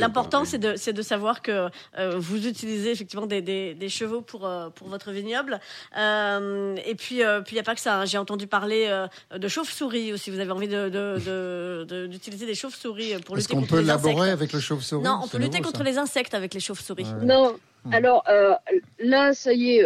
L'important, 0.01 0.45
c'est 0.45 0.59
de, 0.59 1.03
savoir 1.03 1.43
que 1.43 1.69
euh, 1.99 2.17
vous 2.19 2.47
utilisez 2.47 2.91
effectivement 2.91 3.27
des, 3.27 3.43
des, 3.43 3.75
des 3.75 3.89
chevaux 3.89 4.21
pour, 4.23 4.47
euh, 4.47 4.71
pour 4.71 4.89
votre 4.89 5.11
vignoble. 5.13 5.61
Euh, 5.99 6.77
et 6.87 6.95
puis, 6.95 7.23
euh, 7.23 7.41
puis 7.41 7.53
il 7.53 7.57
n'y 7.57 7.61
a 7.61 7.65
pas 7.65 7.75
que 7.75 7.81
ça. 7.81 8.01
hein. 8.01 8.05
J'ai 8.07 8.19
entendu 8.19 8.47
parler 8.47 8.87
euh, 8.89 9.07
de 9.37 9.49
chauves-souris 9.49 10.13
aussi. 10.13 10.31
Vous 10.31 10.41
avez 10.41 10.51
envie 10.53 10.69
de, 10.69 10.89
de, 10.89 11.19
de- 11.25 11.85
de- 11.89 12.07
d'utiliser 12.07 12.47
des 12.47 12.55
chauves-souris 12.55 13.15
pour 13.25 13.37
Est-ce 13.37 13.45
lutter 13.49 13.55
qu'on 13.55 13.61
contre 13.61 13.75
peut 13.75 13.81
les 13.81 13.87
laborer 13.87 14.15
insectes. 14.15 14.33
avec 14.33 14.53
le 14.53 14.61
chauve-souris? 14.61 15.05
Non, 15.05 15.21
on 15.23 15.29
peut 15.29 15.39
lutter 15.39 15.59
nouveau, 15.59 15.71
contre 15.71 15.85
les 15.85 15.99
insectes 15.99 16.35
avec 16.35 16.55
les 16.55 16.61
chauves-souris. 16.61 17.05
Ouais. 17.05 17.27
Non. 17.27 17.57
Hmm. 17.85 17.93
Alors 17.93 18.25
euh, 18.29 18.55
là, 18.99 19.35
ça 19.35 19.53
y 19.53 19.77
est, 19.77 19.85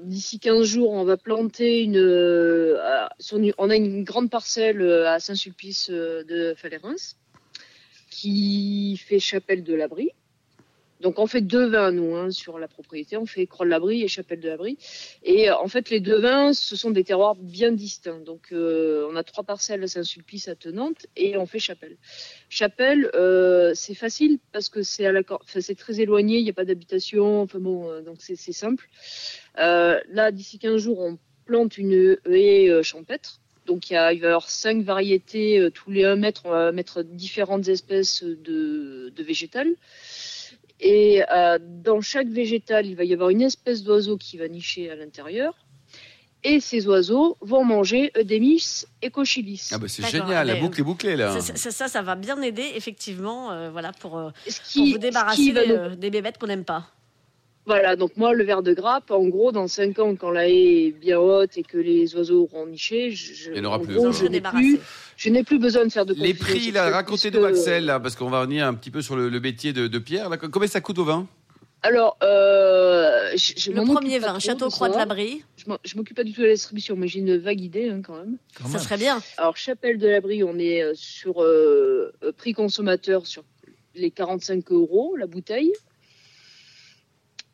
d'ici 0.00 0.38
15 0.38 0.64
jours, 0.64 0.90
on 0.90 1.04
va 1.04 1.16
planter 1.16 1.82
une. 1.82 1.96
euh, 1.96 2.78
une- 3.32 3.54
on 3.58 3.70
a 3.70 3.76
une 3.76 4.04
grande 4.04 4.28
parcelle 4.30 4.82
euh, 4.82 5.08
à 5.08 5.18
Saint-Sulpice 5.18 5.90
de 5.90 6.54
Falérins 6.56 6.94
qui 8.10 8.96
fait 8.98 9.18
chapelle 9.20 9.62
de 9.64 9.74
l'abri. 9.74 10.10
Donc 11.00 11.18
on 11.18 11.26
fait 11.26 11.40
deux 11.40 11.66
vins 11.66 11.92
nous 11.92 12.14
hein, 12.14 12.30
sur 12.30 12.58
la 12.58 12.68
propriété, 12.68 13.16
on 13.16 13.26
fait 13.26 13.46
Croix 13.46 13.64
de 13.64 13.70
l'Abri 13.70 14.02
et 14.02 14.08
Chapelle 14.08 14.40
de 14.40 14.48
l'Abri. 14.48 14.76
Et 15.22 15.50
euh, 15.50 15.56
en 15.56 15.66
fait 15.66 15.90
les 15.90 16.00
deux 16.00 16.20
vins, 16.20 16.52
ce 16.52 16.76
sont 16.76 16.90
des 16.90 17.04
terroirs 17.04 17.36
bien 17.36 17.72
distincts. 17.72 18.20
Donc 18.20 18.48
euh, 18.52 19.08
on 19.10 19.16
a 19.16 19.22
trois 19.22 19.44
parcelles 19.44 19.82
à 19.82 19.88
Saint-Sulpice 19.88 20.48
attenantes 20.48 21.06
et 21.16 21.36
on 21.36 21.46
fait 21.46 21.58
Chapelle. 21.58 21.96
Chapelle, 22.48 23.10
euh, 23.14 23.72
c'est 23.74 23.94
facile 23.94 24.38
parce 24.52 24.68
que 24.68 24.82
c'est 24.82 25.06
à 25.06 25.12
la, 25.12 25.22
enfin, 25.28 25.60
c'est 25.60 25.74
très 25.74 26.00
éloigné, 26.00 26.38
il 26.38 26.44
n'y 26.44 26.50
a 26.50 26.54
pas 26.54 26.64
d'habitation, 26.64 27.42
enfin 27.42 27.58
bon, 27.58 27.90
euh, 27.90 28.02
donc 28.02 28.18
c'est 28.20 28.36
simple. 28.36 28.88
Euh, 29.58 30.00
là 30.08 30.30
d'ici 30.32 30.58
15 30.58 30.82
jours, 30.82 31.00
on 31.00 31.18
plante 31.46 31.78
une 31.78 32.18
haie 32.26 32.68
euh, 32.68 32.82
champêtre 32.82 33.40
Donc 33.66 33.90
il, 33.90 33.94
y 33.94 33.96
a, 33.96 34.12
il 34.12 34.20
va 34.20 34.26
y 34.26 34.28
avoir 34.28 34.50
cinq 34.50 34.82
variétés. 34.82 35.68
tous 35.72 35.90
les 35.90 36.04
1 36.04 36.16
mètre, 36.16 36.42
on 36.44 36.50
va 36.50 36.72
mettre 36.72 37.02
différentes 37.02 37.68
espèces 37.68 38.22
de, 38.22 39.12
de 39.14 39.22
végétales. 39.22 39.74
Et 40.80 41.22
euh, 41.30 41.58
dans 41.60 42.00
chaque 42.00 42.28
végétal, 42.28 42.86
il 42.86 42.96
va 42.96 43.04
y 43.04 43.12
avoir 43.12 43.30
une 43.30 43.42
espèce 43.42 43.82
d'oiseau 43.82 44.16
qui 44.16 44.38
va 44.38 44.48
nicher 44.48 44.90
à 44.90 44.96
l'intérieur. 44.96 45.54
Et 46.42 46.60
ces 46.60 46.86
oiseaux 46.88 47.36
vont 47.42 47.64
manger 47.64 48.12
Eudémis 48.16 48.84
et 49.02 49.10
Cochilis. 49.10 49.68
Ah 49.72 49.78
bah 49.78 49.88
c'est 49.88 50.06
génial, 50.06 50.46
la 50.46 50.54
boucle 50.54 50.80
est 50.80 50.84
bouclée 50.84 51.14
là. 51.14 51.38
Ça, 51.38 51.54
ça, 51.54 51.70
ça, 51.70 51.88
ça 51.88 52.02
va 52.02 52.14
bien 52.14 52.40
aider, 52.40 52.66
effectivement, 52.74 53.52
euh, 53.52 53.70
voilà, 53.70 53.92
pour, 53.92 54.16
euh, 54.16 54.30
Ce 54.48 54.56
pour 54.58 54.66
qui, 54.70 54.92
vous 54.92 54.98
débarrasser 54.98 55.52
va 55.52 55.66
des, 55.66 55.72
euh, 55.72 55.94
des 55.96 56.08
bébêtes 56.08 56.38
qu'on 56.38 56.46
n'aime 56.46 56.64
pas. 56.64 56.86
Voilà, 57.66 57.94
donc 57.94 58.16
moi, 58.16 58.32
le 58.32 58.42
ver 58.42 58.62
de 58.62 58.72
grappe, 58.72 59.10
en 59.10 59.28
gros, 59.28 59.52
dans 59.52 59.68
5 59.68 59.98
ans, 59.98 60.16
quand 60.16 60.30
la 60.30 60.48
haie 60.48 60.86
est 60.86 60.90
bien 60.92 61.18
haute 61.20 61.56
et 61.58 61.62
que 61.62 61.76
les 61.78 62.14
oiseaux 62.16 62.42
auront 62.50 62.66
niché, 62.66 63.10
je, 63.10 63.34
je- 63.34 63.50
Il 63.52 63.58
y 63.58 63.60
en 63.60 63.64
aura 63.64 63.76
en 63.76 63.80
plus. 63.80 63.94
gros, 63.94 64.12
Ça, 64.12 64.24
je 64.24 64.28
n'ai 64.30 64.40
plus, 64.40 64.78
je 65.16 65.28
n'ai 65.28 65.44
plus 65.44 65.58
besoin 65.58 65.84
de 65.84 65.92
faire 65.92 66.06
de 66.06 66.14
Les 66.14 66.32
prix, 66.34 66.54
là, 66.72 66.84
sexuelle, 66.84 66.92
racontez-nous 66.94 67.44
puisque- 67.46 67.58
Axel, 67.58 67.84
là, 67.84 68.00
parce 68.00 68.16
qu'on 68.16 68.30
va 68.30 68.40
revenir 68.40 68.66
un 68.66 68.74
petit 68.74 68.90
peu 68.90 69.02
sur 69.02 69.14
le, 69.14 69.28
le 69.28 69.40
métier 69.40 69.72
de, 69.72 69.86
de 69.88 69.98
Pierre. 69.98 70.30
là. 70.30 70.36
Combien 70.38 70.68
ça 70.68 70.80
coûte 70.80 70.98
au 70.98 71.04
vin? 71.04 71.28
Alors, 71.82 72.16
euh, 72.22 73.30
je, 73.36 73.52
je 73.56 73.70
Le 73.72 73.82
premier 73.84 74.18
vin, 74.18 74.28
trop 74.30 74.40
Château 74.40 74.68
de 74.68 74.92
de 74.92 74.96
l'Abri, 74.98 75.42
Je 75.84 75.96
m'occupe 75.96 76.16
pas 76.16 76.24
du 76.24 76.32
tout 76.32 76.40
de 76.42 76.46
la 76.46 76.52
distribution, 76.52 76.94
mais 76.96 77.08
j'ai 77.08 77.20
une 77.20 77.36
vague 77.38 77.60
idée 77.60 77.88
hein, 77.88 78.00
quand 78.04 78.16
même. 78.16 78.36
Quand 78.56 78.64
ça 78.66 78.72
même. 78.78 78.82
serait 78.82 78.98
bien. 78.98 79.20
Alors, 79.38 79.56
Chapelle 79.56 79.98
de 79.98 80.06
l'Abri, 80.08 80.42
on 80.44 80.58
est 80.58 80.82
euh, 80.82 80.92
sur 80.94 81.42
euh, 81.42 82.12
euh, 82.22 82.32
prix 82.36 82.52
consommateur 82.52 83.26
sur 83.26 83.44
les 83.94 84.10
45 84.10 84.70
euros 84.72 85.14
la 85.16 85.26
bouteille. 85.26 85.72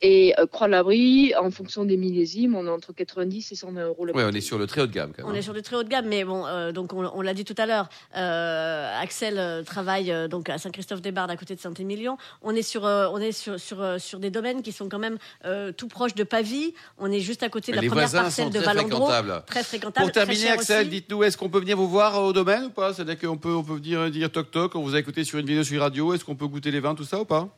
Et 0.02 0.34
euh, 0.38 0.44
Croix 0.46 0.68
l'Abri, 0.68 1.32
en 1.40 1.50
fonction 1.50 1.84
des 1.86 1.96
millésimes, 1.96 2.54
on 2.54 2.66
est 2.66 2.70
entre 2.70 2.92
90 2.92 3.50
et 3.50 3.54
120 3.54 3.86
euros 3.86 4.06
Ouais, 4.08 4.24
on 4.24 4.30
est 4.30 4.42
sur 4.42 4.58
le 4.58 4.66
très 4.66 4.82
haut 4.82 4.86
de 4.86 4.92
gamme 4.92 5.12
quand 5.16 5.24
On 5.24 5.28
même. 5.28 5.36
est 5.36 5.42
sur 5.42 5.54
du 5.54 5.62
très 5.62 5.74
haut 5.76 5.82
de 5.82 5.88
gamme, 5.88 6.06
mais 6.06 6.22
bon, 6.22 6.46
euh, 6.46 6.70
donc 6.70 6.92
on, 6.92 7.02
on 7.14 7.22
l'a 7.22 7.32
dit 7.32 7.46
tout 7.46 7.54
à 7.56 7.64
l'heure. 7.64 7.88
euh, 8.14 9.00
Axel 9.00 9.38
euh, 9.38 9.62
travaille 9.62 10.12
euh, 10.12 10.28
donc 10.28 10.50
à 10.50 10.58
Saint-Christophe-des-Bardes, 10.58 11.30
à 11.30 11.36
côté 11.36 11.54
de 11.54 11.60
Saint-Émilion. 11.60 12.18
On 12.42 12.54
est 12.54 12.60
sur, 12.62 12.84
euh, 12.84 13.08
on 13.10 13.18
est 13.18 13.32
sur 13.32 13.58
sur 13.58 13.98
sur 13.98 14.18
des 14.18 14.28
domaines 14.30 14.60
qui 14.60 14.72
sont 14.72 14.90
quand 14.90 14.98
même 14.98 15.16
euh, 15.46 15.72
tout 15.72 15.88
proches 15.88 16.14
de 16.14 16.24
Pavie. 16.24 16.74
On 16.98 17.10
est 17.10 17.20
juste 17.20 17.42
à 17.42 17.48
côté 17.48 17.72
de 17.72 17.76
la 17.76 17.82
Les 17.82 17.88
première 17.88 18.10
parcelle 18.12 18.44
sont 18.44 18.50
de 18.50 18.58
très 18.58 18.66
Valandro, 18.74 19.08
très 19.46 19.64
fréquentable. 19.64 20.04
Pour 20.04 20.12
terminer, 20.12 20.50
Axel, 20.50 20.90
dites-nous, 20.90 21.24
est-ce 21.24 21.38
qu'on 21.38 21.48
peut 21.48 21.60
venir 21.60 21.78
vous 21.78 21.88
voir 21.88 22.22
au 22.22 22.34
domaine 22.34 22.64
ou 22.64 22.70
pas? 22.70 22.92
C'est-à-dire 22.92 23.18
qu'on 23.18 23.38
peut, 23.38 23.54
on 23.54 23.64
peut 23.64 23.76
venir 23.76 24.10
dire 24.10 24.30
toc 24.30 24.50
toc, 24.50 24.74
on 24.74 24.82
vous 24.82 24.94
a 24.94 24.98
écouté 24.98 25.24
sur 25.24 25.38
une 25.38 25.46
vidéo 25.46 25.64
sur 25.64 25.80
radio, 25.80 26.12
est-ce 26.12 26.24
qu'on 26.24 26.36
peut 26.36 26.46
goûter 26.48 26.70
les 26.70 26.80
vins, 26.80 26.94
tout 26.94 27.04
ça 27.04 27.18
ou 27.18 27.24
pas? 27.24 27.48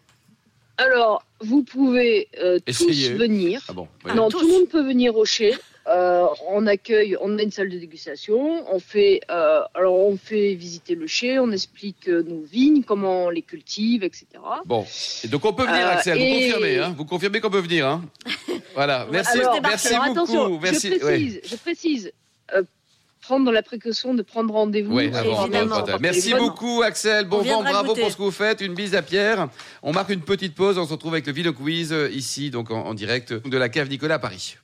Alors, 0.77 1.25
vous 1.41 1.63
pouvez 1.63 2.29
euh, 2.43 2.59
tous 2.67 3.11
venir. 3.11 3.63
Ah 3.69 3.73
bon 3.73 3.89
Ah, 4.05 4.15
non, 4.15 4.29
tous. 4.29 4.41
tout 4.41 4.47
le 4.47 4.53
monde 4.53 4.69
peut 4.69 4.85
venir 4.85 5.17
au 5.17 5.25
chai. 5.25 5.55
Euh, 5.87 6.27
on 6.51 6.67
accueille, 6.67 7.17
on 7.19 7.39
a 7.39 7.43
une 7.43 7.51
salle 7.51 7.71
de 7.71 7.79
dégustation. 7.79 8.67
On 8.71 8.79
fait, 8.79 9.21
euh, 9.31 9.61
alors 9.75 9.95
on 9.99 10.19
fait 10.19 10.53
visiter 10.55 10.95
le 10.95 11.07
chai, 11.07 11.39
on 11.39 11.51
explique 11.51 12.09
euh, 12.11 12.23
nos 12.23 12.43
vignes, 12.43 12.83
comment 12.83 13.25
on 13.25 13.31
les 13.31 13.41
cultive, 13.41 14.05
etc. 14.05 14.27
Bon, 14.67 14.85
et 15.25 15.29
donc 15.29 15.47
on 15.47 15.55
peut 15.55 15.63
venir, 15.65 15.87
Euh, 15.87 15.93
Axel, 15.93 16.19
et- 16.21 16.29
vous 16.29 16.35
confirmez, 16.41 16.79
hein 16.79 16.95
Vous 16.99 17.05
confirmez 17.07 17.41
qu'on 17.41 17.49
peut 17.51 17.61
venir, 17.61 17.87
hein 17.87 18.03
Voilà, 18.75 19.07
merci, 19.11 19.39
Alors, 19.39 19.59
merci 19.63 19.89
alors, 19.95 20.07
beaucoup. 20.09 20.19
attention, 20.19 20.61
merci. 20.61 20.91
je 20.93 20.99
précise, 20.99 21.41
je 21.47 21.57
précise, 21.57 22.13
prendre 23.29 23.53
la 23.53 23.63
précaution 23.63 24.15
de 24.15 24.23
prendre 24.23 24.55
rendez-vous. 24.55 24.95
Ouais, 24.95 25.15
avant, 25.15 25.43
avant, 25.53 25.85
Merci 26.01 26.33
beaucoup, 26.33 26.81
Axel. 26.83 27.27
Bon 27.27 27.41
On 27.41 27.43
vent, 27.43 27.63
bravo 27.63 27.89
goûter. 27.89 28.01
pour 28.01 28.11
ce 28.11 28.17
que 28.17 28.23
vous 28.23 28.31
faites. 28.31 28.63
Une 28.63 28.73
bise 28.73 28.95
à 28.95 29.03
Pierre. 29.03 29.49
On 29.83 29.93
marque 29.93 30.09
une 30.09 30.23
petite 30.23 30.55
pause. 30.55 30.79
On 30.79 30.87
se 30.87 30.93
retrouve 30.93 31.13
avec 31.13 31.27
le 31.27 31.35
Vino 31.35 31.53
Quiz 31.53 31.93
euh, 31.93 32.09
ici, 32.11 32.51
donc 32.51 32.71
en, 32.71 32.87
en 32.87 32.95
direct 32.95 33.35
de 33.35 33.59
la 33.59 33.69
cave 33.69 33.91
Nicolas 33.91 34.15
à 34.15 34.19
Paris. 34.19 34.57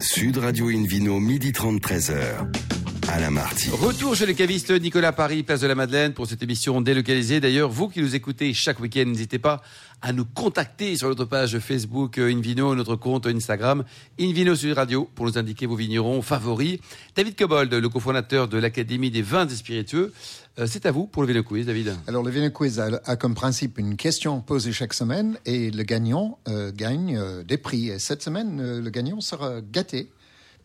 Sud 0.00 0.38
Radio 0.38 0.68
Invino, 0.68 1.20
midi 1.20 1.52
30, 1.52 1.82
13h. 1.82 2.79
Alain 3.10 3.30
Marty. 3.30 3.70
Retour 3.70 4.14
chez 4.14 4.26
le 4.26 4.34
caviste 4.34 4.70
Nicolas 4.70 5.12
Paris, 5.12 5.42
place 5.42 5.60
de 5.60 5.66
la 5.66 5.74
Madeleine, 5.74 6.12
pour 6.12 6.26
cette 6.26 6.42
émission 6.42 6.80
délocalisée. 6.80 7.40
D'ailleurs, 7.40 7.68
vous 7.68 7.88
qui 7.88 8.00
nous 8.00 8.14
écoutez 8.14 8.54
chaque 8.54 8.78
week-end, 8.78 9.04
n'hésitez 9.06 9.38
pas 9.38 9.62
à 10.00 10.12
nous 10.12 10.24
contacter 10.24 10.96
sur 10.96 11.08
notre 11.08 11.24
page 11.24 11.58
Facebook 11.58 12.18
euh, 12.18 12.32
Invino, 12.32 12.74
notre 12.74 12.96
compte 12.96 13.26
Instagram 13.26 13.84
Invino 14.18 14.54
Sud 14.54 14.74
Radio, 14.74 15.08
pour 15.14 15.26
nous 15.26 15.38
indiquer 15.38 15.66
vos 15.66 15.74
vignerons 15.74 16.22
favoris. 16.22 16.78
David 17.16 17.36
Cobold, 17.36 17.74
le 17.74 17.88
cofondateur 17.88 18.46
de 18.46 18.58
l'Académie 18.58 19.10
des 19.10 19.22
vins 19.22 19.46
et 19.46 19.56
spiritueux, 19.56 20.12
euh, 20.58 20.66
c'est 20.68 20.86
à 20.86 20.92
vous 20.92 21.06
pour 21.06 21.22
le 21.22 21.28
Vino 21.28 21.42
Quiz, 21.42 21.66
David. 21.66 21.96
Alors, 22.06 22.22
le 22.22 22.30
Vino 22.30 22.48
Quiz 22.50 22.78
a, 22.78 23.00
a 23.04 23.16
comme 23.16 23.34
principe 23.34 23.78
une 23.78 23.96
question 23.96 24.40
posée 24.40 24.72
chaque 24.72 24.94
semaine 24.94 25.36
et 25.46 25.70
le 25.70 25.82
gagnant 25.82 26.38
euh, 26.48 26.70
gagne 26.72 27.16
euh, 27.16 27.42
des 27.42 27.58
prix. 27.58 27.88
Et 27.88 27.98
cette 27.98 28.22
semaine, 28.22 28.60
euh, 28.60 28.80
le 28.80 28.90
gagnant 28.90 29.20
sera 29.20 29.60
gâté 29.60 30.10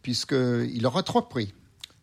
puisqu'il 0.04 0.86
aura 0.86 1.02
trois 1.02 1.28
prix. 1.28 1.52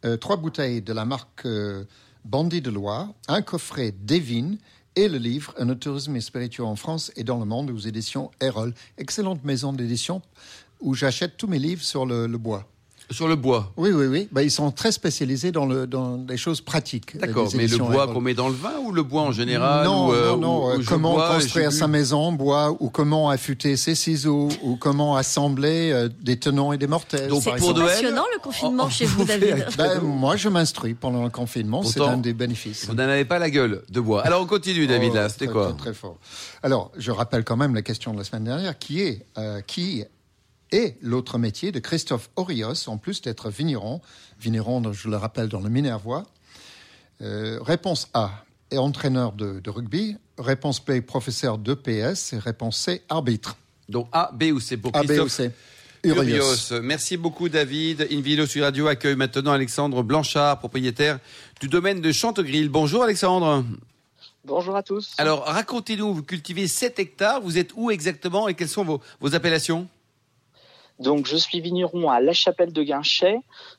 Euh, 0.04 0.16
trois 0.16 0.36
bouteilles 0.36 0.82
de 0.82 0.92
la 0.92 1.04
marque 1.04 1.46
euh, 1.46 1.84
Bandit 2.24 2.60
de 2.60 2.70
Loire, 2.70 3.12
un 3.28 3.42
coffret 3.42 3.92
Devine 3.92 4.58
et 4.96 5.08
le 5.08 5.18
livre 5.18 5.54
Un 5.58 5.74
tourisme 5.74 6.20
spirituel 6.20 6.66
en 6.66 6.76
France 6.76 7.12
et 7.16 7.24
dans 7.24 7.38
le 7.38 7.44
monde 7.44 7.70
aux 7.70 7.78
éditions 7.78 8.30
Erol. 8.40 8.74
Excellente 8.98 9.44
maison 9.44 9.72
d'édition 9.72 10.20
où 10.80 10.94
j'achète 10.94 11.36
tous 11.36 11.46
mes 11.46 11.58
livres 11.58 11.82
sur 11.82 12.04
le 12.04 12.26
bois. 12.36 12.71
Sur 13.10 13.28
le 13.28 13.36
bois. 13.36 13.72
Oui, 13.76 13.90
oui, 13.92 14.06
oui. 14.06 14.28
Ben, 14.32 14.40
ils 14.42 14.50
sont 14.50 14.70
très 14.70 14.90
spécialisés 14.92 15.52
dans, 15.52 15.66
le, 15.66 15.86
dans 15.86 16.24
les 16.28 16.36
choses 16.36 16.60
pratiques. 16.60 17.18
D'accord, 17.18 17.48
les 17.52 17.58
mais 17.58 17.66
le 17.66 17.76
bois 17.76 18.06
qu'on 18.06 18.20
met 18.20 18.32
dans 18.34 18.48
le 18.48 18.54
vin 18.54 18.78
ou 18.84 18.92
le 18.92 19.02
bois 19.02 19.22
en 19.22 19.32
général 19.32 19.84
Non, 19.84 20.08
ou, 20.08 20.12
euh, 20.12 20.30
non, 20.30 20.36
non. 20.38 20.64
ou- 20.66 20.70
euh, 20.70 20.78
ou 20.78 20.82
comment 20.86 21.12
bois, 21.14 21.34
construire 21.34 21.72
sa 21.72 21.88
maison 21.88 22.20
en 22.20 22.32
bois 22.32 22.74
ou 22.80 22.88
comment 22.88 23.28
affûter 23.28 23.76
ses 23.76 23.94
ciseaux 23.94 24.48
ou 24.62 24.76
comment 24.76 25.16
assembler 25.16 25.90
euh, 25.92 26.08
des 26.22 26.38
tenons 26.38 26.72
et 26.72 26.78
des 26.78 26.86
mortels. 26.86 27.28
Donc. 27.28 27.44
Noël, 27.44 27.60
passionnant 27.86 28.24
le 28.34 28.40
confinement 28.40 28.84
on- 28.86 28.90
chez 28.90 29.04
on 29.04 29.08
vous, 29.08 29.24
David. 29.24 29.66
Ben, 29.76 30.00
moi, 30.00 30.36
je 30.36 30.48
m'instruis 30.48 30.94
pendant 30.94 31.24
le 31.24 31.30
confinement. 31.30 31.82
C'est 31.82 32.00
un 32.00 32.16
des 32.16 32.32
bénéfices. 32.32 32.86
Vous 32.86 32.94
n'en 32.94 33.02
avez 33.04 33.24
pas 33.24 33.38
la 33.38 33.50
gueule 33.50 33.82
de 33.90 34.00
bois. 34.00 34.22
Alors 34.22 34.42
on 34.42 34.46
continue, 34.46 34.86
David, 34.86 35.10
Oh, 35.12 35.16
là. 35.16 35.28
C'était 35.28 35.48
quoi 35.48 35.68
très, 35.72 35.76
très 35.76 35.94
fort. 35.94 36.16
Alors, 36.62 36.90
je 36.96 37.10
rappelle 37.10 37.44
quand 37.44 37.56
même 37.56 37.74
la 37.74 37.82
question 37.82 38.12
de 38.12 38.18
la 38.18 38.24
semaine 38.24 38.44
dernière, 38.44 38.78
qui 38.78 39.02
est 39.02 39.26
euh, 39.38 39.60
qui 39.66 40.04
est 40.72 40.96
l'autre 41.00 41.38
métier 41.38 41.70
de 41.70 41.78
Christophe 41.78 42.30
Orios, 42.36 42.88
en 42.88 42.98
plus 42.98 43.22
d'être 43.22 43.50
vigneron, 43.50 44.00
vigneron, 44.40 44.92
je 44.92 45.08
le 45.08 45.16
rappelle, 45.16 45.48
dans 45.48 45.60
le 45.60 45.70
Minervois. 45.70 46.24
Euh, 47.20 47.58
réponse 47.62 48.08
A 48.14 48.44
est 48.70 48.78
entraîneur 48.78 49.32
de, 49.32 49.60
de 49.60 49.70
rugby. 49.70 50.16
Réponse 50.38 50.84
B, 50.84 51.00
professeur 51.00 51.58
d'EPS. 51.58 52.32
Et 52.32 52.38
réponse 52.38 52.78
C, 52.78 53.02
arbitre. 53.08 53.56
Donc 53.88 54.08
A, 54.12 54.30
B 54.32 54.44
ou 54.44 54.60
C 54.60 54.76
pour 54.76 54.94
A, 54.94 55.02
B 55.02 55.04
ou 55.04 55.06
Christophe 55.06 55.32
C. 55.32 55.50
Urios. 56.04 56.22
Urios. 56.22 56.82
Merci 56.82 57.16
beaucoup, 57.16 57.48
David. 57.48 58.08
Invino 58.10 58.46
sur 58.46 58.64
Radio 58.64 58.88
accueille 58.88 59.14
maintenant 59.14 59.52
Alexandre 59.52 60.02
Blanchard, 60.02 60.58
propriétaire 60.58 61.20
du 61.60 61.68
domaine 61.68 62.00
de 62.00 62.10
Chantegrill. 62.10 62.68
Bonjour, 62.68 63.04
Alexandre. 63.04 63.64
Bonjour 64.44 64.74
à 64.74 64.82
tous. 64.82 65.12
Alors, 65.18 65.44
racontez-nous, 65.44 66.14
vous 66.14 66.22
cultivez 66.24 66.66
7 66.66 66.98
hectares. 66.98 67.40
Vous 67.40 67.58
êtes 67.58 67.70
où 67.76 67.92
exactement 67.92 68.48
et 68.48 68.54
quelles 68.54 68.68
sont 68.68 68.84
vos, 68.84 69.00
vos 69.20 69.36
appellations? 69.36 69.86
Donc, 71.02 71.26
je 71.26 71.36
suis 71.36 71.60
vigneron 71.60 72.10
à 72.10 72.20
La 72.20 72.32
Chapelle 72.32 72.72
de 72.72 72.82
Guinchet, 72.82 73.36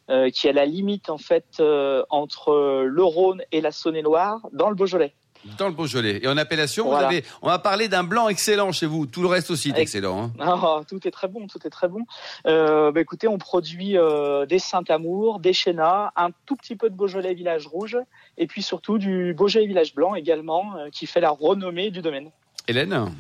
euh, 0.10 0.30
qui 0.30 0.48
est 0.48 0.52
à 0.52 0.54
la 0.54 0.66
limite 0.66 1.10
en 1.10 1.18
fait 1.18 1.46
euh, 1.60 2.04
entre 2.10 2.84
le 2.86 3.04
Rhône 3.04 3.42
et 3.52 3.62
la 3.62 3.72
Saône-et-Loire, 3.72 4.42
dans 4.52 4.70
le 4.70 4.76
Beaujolais. 4.76 5.14
Dans 5.58 5.68
le 5.68 5.74
Beaujolais. 5.74 6.22
Et 6.24 6.28
en 6.30 6.38
appellation, 6.38 6.86
Voilà. 6.86 7.08
vous 7.08 7.14
avez, 7.16 7.26
on 7.42 7.48
va 7.48 7.60
parler 7.60 7.90
d'un 7.90 8.06
blanc 8.06 8.30
excellent 8.30 8.72
chez 8.72 8.86
vous. 8.86 9.06
Tout 9.08 9.22
le 9.22 9.28
reste 9.28 9.52
aussi 9.52 9.72
est 9.72 9.78
excellent. 9.78 10.26
hein. 10.26 10.32
Ah, 10.40 10.82
tout 10.90 11.06
est 11.06 11.12
très 11.12 11.28
bon, 11.28 11.48
tout 11.48 11.60
est 11.66 11.70
très 11.70 11.90
bon. 11.90 12.00
Euh, 12.48 12.94
bah, 12.94 13.02
écoutez, 13.02 13.28
on 13.28 13.38
produit 13.38 13.98
euh, 13.98 14.46
des 14.46 14.60
Saint-Amour, 14.60 15.40
des 15.42 15.52
Chénas, 15.52 16.12
un 16.16 16.30
tout 16.46 16.56
petit 16.56 16.78
peu 16.78 16.90
de 16.90 16.96
Beaujolais 16.96 17.34
Village 17.34 17.68
Rouge, 17.68 17.98
et 18.38 18.48
puis 18.48 18.62
surtout 18.62 18.98
du 18.98 19.34
Beaujolais 19.34 19.68
Village 19.68 19.94
Blanc 19.96 20.16
également, 20.16 20.78
euh, 20.78 20.90
qui 20.90 21.08
fait 21.08 21.20
la 21.20 21.32
renommée 21.32 21.92
du 21.92 22.02
domaine. 22.02 22.30
Hélène? 22.70 23.12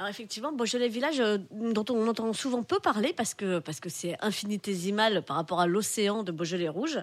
Alors 0.00 0.08
effectivement, 0.08 0.50
Beaujolais 0.50 0.88
Village, 0.88 1.20
euh, 1.20 1.36
dont 1.50 1.84
on 1.90 2.08
entend 2.08 2.32
souvent 2.32 2.62
peu 2.62 2.78
parler 2.78 3.12
parce 3.14 3.34
que 3.34 3.58
parce 3.58 3.80
que 3.80 3.90
c'est 3.90 4.16
infinitésimal 4.22 5.20
par 5.22 5.36
rapport 5.36 5.60
à 5.60 5.66
l'océan 5.66 6.22
de 6.22 6.32
Beaujolais 6.32 6.70
rouge. 6.70 6.98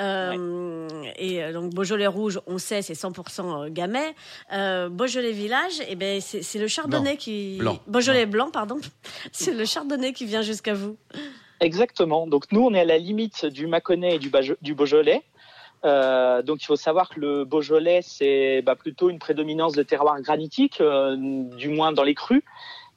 Euh, 0.00 0.88
Et 1.16 1.44
euh, 1.44 1.52
donc 1.52 1.72
Beaujolais 1.72 2.08
rouge, 2.08 2.40
on 2.48 2.58
sait, 2.58 2.82
c'est 2.82 2.94
100% 2.94 3.68
gamay. 3.70 4.16
Euh, 4.52 4.88
Beaujolais 4.88 5.30
Village, 5.30 5.80
eh 5.88 5.94
ben 5.94 6.20
c'est 6.20 6.58
le 6.58 6.66
chardonnay 6.66 7.16
qui 7.16 7.58
Blanc. 7.58 7.78
Beaujolais 7.86 8.26
blanc, 8.26 8.50
pardon. 8.50 8.80
c'est 9.32 9.54
le 9.54 9.64
chardonnay 9.64 10.12
qui 10.12 10.24
vient 10.26 10.42
jusqu'à 10.42 10.74
vous. 10.74 10.96
Exactement. 11.60 12.26
Donc 12.26 12.50
nous, 12.50 12.62
on 12.62 12.74
est 12.74 12.80
à 12.80 12.84
la 12.84 12.98
limite 12.98 13.46
du 13.46 13.68
Mâconnais 13.68 14.16
et 14.16 14.18
du, 14.18 14.28
Bajo- 14.28 14.56
du 14.60 14.74
Beaujolais. 14.74 15.22
Euh, 15.84 16.42
donc 16.42 16.62
il 16.62 16.66
faut 16.66 16.76
savoir 16.76 17.08
que 17.08 17.20
le 17.20 17.44
Beaujolais, 17.44 18.00
c'est 18.02 18.62
bah, 18.62 18.76
plutôt 18.76 19.08
une 19.08 19.18
prédominance 19.18 19.72
de 19.72 19.82
terroir 19.82 20.20
granitique, 20.20 20.80
euh, 20.80 21.16
du 21.16 21.68
moins 21.68 21.92
dans 21.92 22.02
les 22.02 22.14
crues. 22.14 22.44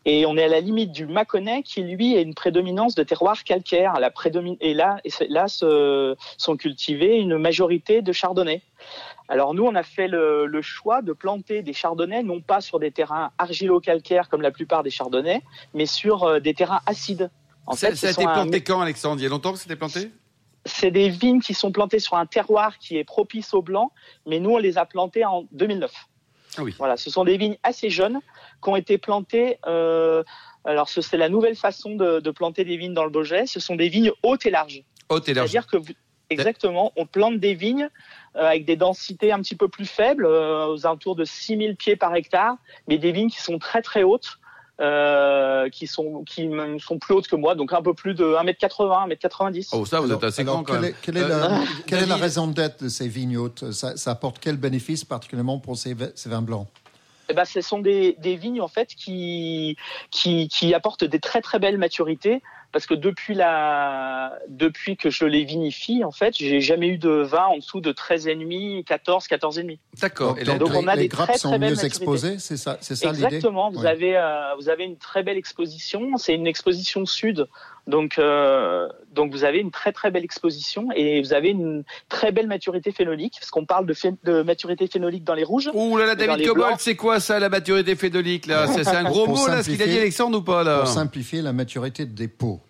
Et 0.05 0.25
on 0.25 0.35
est 0.35 0.43
à 0.43 0.47
la 0.49 0.59
limite 0.59 0.91
du 0.91 1.05
Mâconnais 1.05 1.63
qui, 1.63 1.81
lui, 1.81 2.15
est 2.15 2.21
une 2.23 2.33
prédominance 2.33 2.93
de 2.93 3.03
terroir 3.03 3.41
calcaire. 3.45 3.93
La 4.01 4.09
prédomin- 4.09 4.57
Et 4.59 4.73
là, 4.73 4.97
là 5.29 5.47
se, 5.47 6.15
sont 6.37 6.57
cultivés 6.57 7.15
une 7.19 7.37
majorité 7.37 8.01
de 8.01 8.11
chardonnay. 8.11 8.61
Alors 9.29 9.53
nous, 9.53 9.63
on 9.63 9.75
a 9.75 9.83
fait 9.83 10.09
le, 10.09 10.45
le 10.45 10.61
choix 10.61 11.01
de 11.01 11.13
planter 11.13 11.61
des 11.61 11.71
chardonnays, 11.71 12.21
non 12.21 12.41
pas 12.41 12.59
sur 12.59 12.79
des 12.79 12.91
terrains 12.91 13.31
argilo-calcaires 13.37 14.27
comme 14.27 14.41
la 14.41 14.51
plupart 14.51 14.83
des 14.83 14.89
chardonnays, 14.89 15.41
mais 15.73 15.85
sur 15.85 16.23
euh, 16.23 16.39
des 16.41 16.53
terrains 16.53 16.81
acides. 16.85 17.31
En 17.65 17.71
Ça, 17.71 17.87
fait, 17.87 17.95
ça 17.95 18.07
a 18.09 18.11
été 18.11 18.25
un- 18.25 18.33
planté 18.33 18.61
quand, 18.61 18.81
Alexandre? 18.81 19.21
Il 19.21 19.23
y 19.23 19.25
a 19.25 19.29
longtemps 19.29 19.53
que 19.53 19.59
c'était 19.59 19.77
planté? 19.77 20.11
C'est 20.65 20.91
des 20.91 21.09
vignes 21.09 21.41
qui 21.41 21.53
sont 21.53 21.71
plantées 21.71 21.99
sur 21.99 22.15
un 22.15 22.25
terroir 22.25 22.77
qui 22.77 22.97
est 22.97 23.03
propice 23.03 23.53
au 23.53 23.61
blanc, 23.61 23.91
mais 24.25 24.39
nous, 24.39 24.51
on 24.51 24.57
les 24.57 24.77
a 24.77 24.85
plantées 24.85 25.25
en 25.25 25.45
2009. 25.51 25.91
Ah 26.57 26.63
oui. 26.63 26.73
Voilà, 26.77 26.97
ce 26.97 27.09
sont 27.09 27.23
des 27.25 27.37
vignes 27.37 27.57
assez 27.63 27.89
jeunes 27.89 28.19
qui 28.63 28.69
ont 28.69 28.75
été 28.75 28.97
plantées. 28.97 29.57
Euh, 29.65 30.23
alors, 30.65 30.87
ce- 30.87 31.01
c'est 31.01 31.17
la 31.17 31.27
nouvelle 31.29 31.55
façon 31.55 31.95
de, 31.95 32.19
de 32.19 32.31
planter 32.31 32.63
des 32.63 32.77
vignes 32.77 32.93
dans 32.93 33.03
le 33.03 33.09
Beaujolais. 33.09 33.47
Ce 33.47 33.59
sont 33.59 33.75
des 33.75 33.89
vignes 33.89 34.11
hautes 34.21 34.45
et 34.45 34.51
larges. 34.51 34.83
Haute 35.09 35.27
et 35.27 35.33
large. 35.33 35.49
C'est-à-dire 35.49 35.67
que, 35.67 35.77
vous- 35.77 35.93
exactement, 36.29 36.93
on 36.95 37.05
plante 37.05 37.39
des 37.39 37.55
vignes 37.55 37.89
euh, 38.35 38.45
avec 38.45 38.65
des 38.65 38.75
densités 38.75 39.31
un 39.31 39.39
petit 39.41 39.55
peu 39.55 39.67
plus 39.67 39.85
faibles, 39.85 40.25
euh, 40.25 40.67
aux 40.67 40.85
alentours 40.85 41.15
de 41.15 41.25
6000 41.25 41.75
pieds 41.75 41.95
par 41.95 42.15
hectare, 42.15 42.55
mais 42.87 42.97
des 42.97 43.11
vignes 43.11 43.29
qui 43.29 43.41
sont 43.41 43.57
très 43.59 43.81
très 43.81 44.03
hautes, 44.03 44.37
euh, 44.81 45.69
qui 45.69 45.85
sont 45.87 46.23
qui 46.23 46.49
sont 46.79 46.97
plus 46.99 47.13
hautes 47.13 47.27
que 47.27 47.35
moi, 47.35 47.55
donc 47.55 47.73
un 47.73 47.81
peu 47.81 47.93
plus 47.93 48.13
de 48.15 48.23
1m80, 48.25 49.07
1m90. 49.09 49.69
Oh, 49.73 49.85
ça, 49.85 49.99
vous 49.99 50.05
Alors- 50.05 50.17
êtes 50.17 50.23
assez 50.23 50.43
grand 50.43 50.63
quand 50.63 50.73
quelle 50.73 50.81
même. 50.81 50.91
Est, 50.91 50.95
quelle 51.01 51.17
est, 51.17 51.21
Euh, 51.23 51.27
la, 51.47 51.59
quelle 51.85 52.03
est 52.03 52.07
la 52.07 52.15
raison 52.15 52.47
d'être 52.47 52.83
de 52.83 52.89
ces 52.89 53.07
vignes 53.07 53.37
hautes? 53.37 53.71
Ça, 53.71 53.95
ça 53.97 54.11
apporte 54.11 54.39
quel 54.39 54.57
bénéfice 54.57 55.03
particulièrement 55.05 55.59
pour 55.59 55.77
ces, 55.77 55.95
ces 56.15 56.29
vins 56.29 56.41
blancs? 56.41 56.67
Eh 57.29 57.33
ben, 57.33 57.45
ce 57.45 57.61
sont 57.61 57.79
des, 57.79 58.17
des 58.19 58.35
vignes 58.35 58.61
en 58.61 58.67
fait 58.67 58.87
qui, 58.95 59.77
qui 60.11 60.49
qui 60.49 60.73
apportent 60.73 61.05
des 61.05 61.19
très 61.19 61.41
très 61.41 61.57
belles 61.59 61.77
maturités 61.77 62.41
parce 62.73 62.85
que 62.87 62.93
depuis 62.95 63.35
la 63.35 64.33
depuis 64.49 64.97
que 64.97 65.09
je 65.09 65.23
les 65.25 65.45
vinifie 65.45 66.03
en 66.03 66.11
fait, 66.11 66.35
j'ai 66.37 66.59
jamais 66.59 66.87
eu 66.89 66.97
de 66.97 67.09
vin 67.09 67.45
en 67.45 67.57
dessous 67.57 67.79
de 67.79 67.91
13 67.93 68.27
et 68.27 68.35
demi, 68.35 68.83
14, 68.85 69.27
14 69.27 69.59
et 69.59 69.61
demi. 69.63 69.79
D'accord. 70.01 70.35
Donc, 70.43 70.57
donc 70.57 70.71
on 70.75 70.87
a 70.87 70.95
les 70.95 71.03
des 71.03 71.07
grappes 71.07 71.29
très, 71.29 71.37
sont 71.37 71.49
très 71.49 71.59
mieux 71.59 71.85
exposées, 71.85 72.39
c'est 72.39 72.57
ça, 72.57 72.77
c'est 72.81 72.95
ça 72.95 73.11
l'idée? 73.11 73.23
Exactement, 73.25 73.71
vous 73.71 73.83
Ouais. 73.83 73.87
avez 73.87 74.17
euh, 74.17 74.55
vous 74.59 74.67
avez 74.69 74.83
une 74.83 74.97
très 74.97 75.23
belle 75.23 75.37
exposition, 75.37 76.17
c'est 76.17 76.33
une 76.33 76.47
exposition 76.47 77.05
sud. 77.05 77.47
Donc 77.85 78.17
euh, 78.17 78.87
donc 79.11 79.31
vous 79.33 79.43
avez 79.43 79.59
une 79.59 79.69
très 79.71 79.91
très 79.91 80.09
belle 80.09 80.23
exposition 80.23 80.87
et 80.95 81.21
vous 81.21 81.33
avez 81.33 81.49
une 81.49 81.83
très 82.07 82.31
belle 82.31 82.47
maturité 82.47 82.91
phénolique 82.93 83.35
parce 83.39 83.51
qu'on 83.51 83.65
parle 83.65 83.85
de, 83.85 83.93
phé- 83.93 84.15
de 84.23 84.41
maturité 84.41 84.87
phénolique 84.87 85.25
dans 85.25 85.33
les 85.33 85.43
rouges. 85.43 85.69
Ouh 85.73 85.97
là 85.97 86.05
là, 86.05 86.15
David 86.15 86.49
blancs. 86.53 86.75
c'est 86.79 86.95
quoi 86.95 87.19
ça, 87.19 87.39
la 87.39 87.49
maturité 87.49 87.95
phénolique 87.97 88.45
là? 88.47 88.67
C'est 88.73 88.87
un 88.87 89.03
gros 89.03 89.27
mot 89.27 89.47
là, 89.47 89.61
ce 89.63 89.69
qu'il 89.69 89.81
a 89.81 89.85
dit 89.85 89.97
Alexandre 89.97 90.37
ou 90.39 90.41
pas 90.41 90.63
là? 90.63 90.79
Pour 90.79 90.87
simplifier 90.87 91.41
la 91.41 91.51
maturité 91.51 92.05
des 92.05 92.29
pots. 92.29 92.61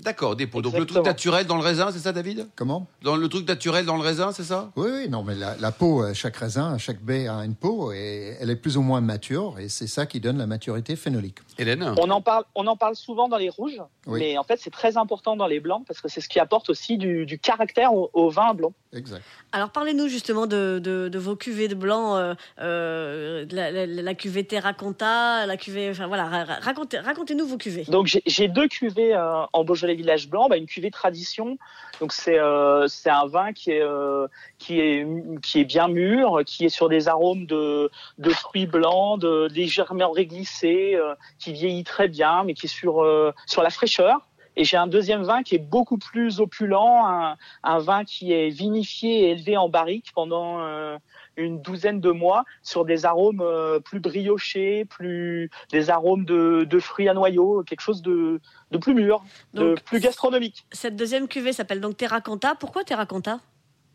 D'accord, 0.00 0.36
des 0.36 0.46
pots. 0.46 0.62
Donc 0.62 0.74
le 0.74 0.86
truc 0.86 0.90
Exactement. 0.98 1.04
naturel 1.10 1.46
dans 1.46 1.56
le 1.56 1.62
raisin, 1.62 1.90
c'est 1.92 1.98
ça, 1.98 2.12
David? 2.12 2.46
Comment? 2.54 2.86
Dans 3.02 3.16
le 3.16 3.28
truc 3.28 3.48
naturel 3.48 3.84
dans 3.84 3.96
le 3.96 4.02
raisin, 4.02 4.30
c'est 4.32 4.44
ça? 4.44 4.70
Oui, 4.76 4.88
oui, 4.92 5.08
non, 5.08 5.24
mais 5.24 5.34
la, 5.34 5.56
la 5.56 5.72
peau, 5.72 6.04
euh, 6.04 6.14
chaque 6.14 6.36
raisin, 6.36 6.78
chaque 6.78 7.02
baie 7.02 7.26
a 7.26 7.44
une 7.44 7.56
peau 7.56 7.90
et 7.92 8.36
elle 8.40 8.48
est 8.50 8.56
plus 8.56 8.76
ou 8.76 8.82
moins 8.82 9.00
mature 9.00 9.58
et 9.58 9.68
c'est 9.68 9.88
ça 9.88 10.06
qui 10.06 10.20
donne 10.20 10.38
la 10.38 10.46
maturité 10.46 10.94
phénolique. 10.94 11.38
Hélène 11.58 11.94
On 11.98 12.10
en 12.10 12.20
parle 12.20 12.44
on 12.54 12.66
en 12.66 12.76
parle 12.76 12.94
souvent 12.94 13.28
dans 13.28 13.36
les 13.36 13.50
rouges, 13.50 13.80
Oui. 14.06 14.20
mais 14.20 14.38
en 14.38 14.44
fait 14.44 14.58
c'est 14.60 14.70
très 14.70 14.96
important 14.96 15.36
dans 15.36 15.46
les 15.46 15.60
blancs 15.60 15.84
parce 15.86 16.00
que 16.00 16.08
c'est 16.08 16.20
ce 16.20 16.28
qui 16.28 16.38
apporte 16.40 16.70
aussi 16.70 16.96
du, 16.98 17.26
du 17.26 17.38
caractère 17.38 17.92
au, 17.92 18.10
au 18.12 18.30
vin 18.30 18.54
blanc. 18.54 18.72
Exact. 18.92 19.22
Alors 19.52 19.70
parlez-nous 19.70 20.08
justement 20.08 20.46
de, 20.46 20.78
de, 20.82 21.08
de 21.08 21.18
vos 21.18 21.36
cuvées 21.36 21.68
de 21.68 21.74
blanc, 21.74 22.16
euh, 22.16 22.34
euh, 22.60 23.44
la, 23.50 23.70
la, 23.70 23.86
la 23.86 24.14
cuvée 24.14 24.44
Terra 24.44 24.72
Conta, 24.72 25.46
la 25.46 25.56
cuvée, 25.56 25.90
enfin 25.90 26.06
voilà, 26.06 26.24
ra- 26.26 26.44
ra- 26.44 26.58
racontez, 26.60 26.98
racontez-nous 26.98 27.46
vos 27.46 27.56
cuvées. 27.58 27.84
Donc 27.88 28.06
j'ai- 28.24 28.48
deux 28.48 28.68
cuvées 28.68 29.14
euh, 29.14 29.42
en 29.52 29.64
Beaujolais 29.64 29.94
Village 29.94 30.28
Blanc, 30.28 30.48
bah, 30.48 30.56
une 30.56 30.66
cuvée 30.66 30.90
tradition. 30.90 31.58
Donc 32.00 32.12
c'est 32.12 32.38
euh, 32.38 32.86
c'est 32.88 33.10
un 33.10 33.26
vin 33.26 33.52
qui 33.52 33.72
est 33.72 33.82
euh, 33.82 34.26
qui 34.58 34.80
est 34.80 35.06
qui 35.42 35.60
est 35.60 35.64
bien 35.64 35.88
mûr, 35.88 36.40
qui 36.44 36.64
est 36.64 36.68
sur 36.68 36.88
des 36.88 37.08
arômes 37.08 37.46
de 37.46 37.90
de 38.18 38.30
fruits 38.30 38.66
blancs, 38.66 39.20
de 39.20 39.48
légèrement 39.52 40.10
réglissés, 40.10 40.94
euh, 40.94 41.14
qui 41.38 41.52
vieillit 41.52 41.84
très 41.84 42.08
bien, 42.08 42.44
mais 42.44 42.54
qui 42.54 42.66
est 42.66 42.68
sur 42.68 43.02
euh, 43.02 43.32
sur 43.46 43.62
la 43.62 43.70
fraîcheur. 43.70 44.20
Et 44.56 44.64
j'ai 44.64 44.76
un 44.76 44.88
deuxième 44.88 45.22
vin 45.22 45.44
qui 45.44 45.54
est 45.54 45.64
beaucoup 45.76 45.98
plus 45.98 46.40
opulent, 46.40 47.04
un, 47.06 47.36
un 47.62 47.78
vin 47.78 48.04
qui 48.04 48.32
est 48.32 48.48
vinifié 48.48 49.20
et 49.20 49.30
élevé 49.30 49.56
en 49.56 49.68
barrique 49.68 50.10
pendant 50.12 50.58
euh, 50.58 50.98
une 51.36 51.62
douzaine 51.62 52.00
de 52.00 52.10
mois 52.10 52.44
sur 52.64 52.84
des 52.84 53.06
arômes 53.06 53.44
plus 53.84 54.00
briochés, 54.00 54.84
plus 54.84 55.48
des 55.70 55.90
arômes 55.90 56.24
de, 56.24 56.66
de 56.68 56.78
fruits 56.80 57.08
à 57.08 57.14
noyaux, 57.14 57.62
quelque 57.62 57.82
chose 57.82 58.02
de, 58.02 58.40
de 58.72 58.78
plus 58.78 58.94
mûr, 58.94 59.22
de 59.54 59.76
plus 59.84 60.00
gastronomique. 60.00 60.66
Cette 60.72 60.96
deuxième 60.96 61.28
cuvée 61.28 61.52
s'appelle 61.52 61.80
donc 61.80 61.96
Terra 61.96 62.20
Conta. 62.20 62.56
Pourquoi 62.56 62.82
Terra 62.82 63.06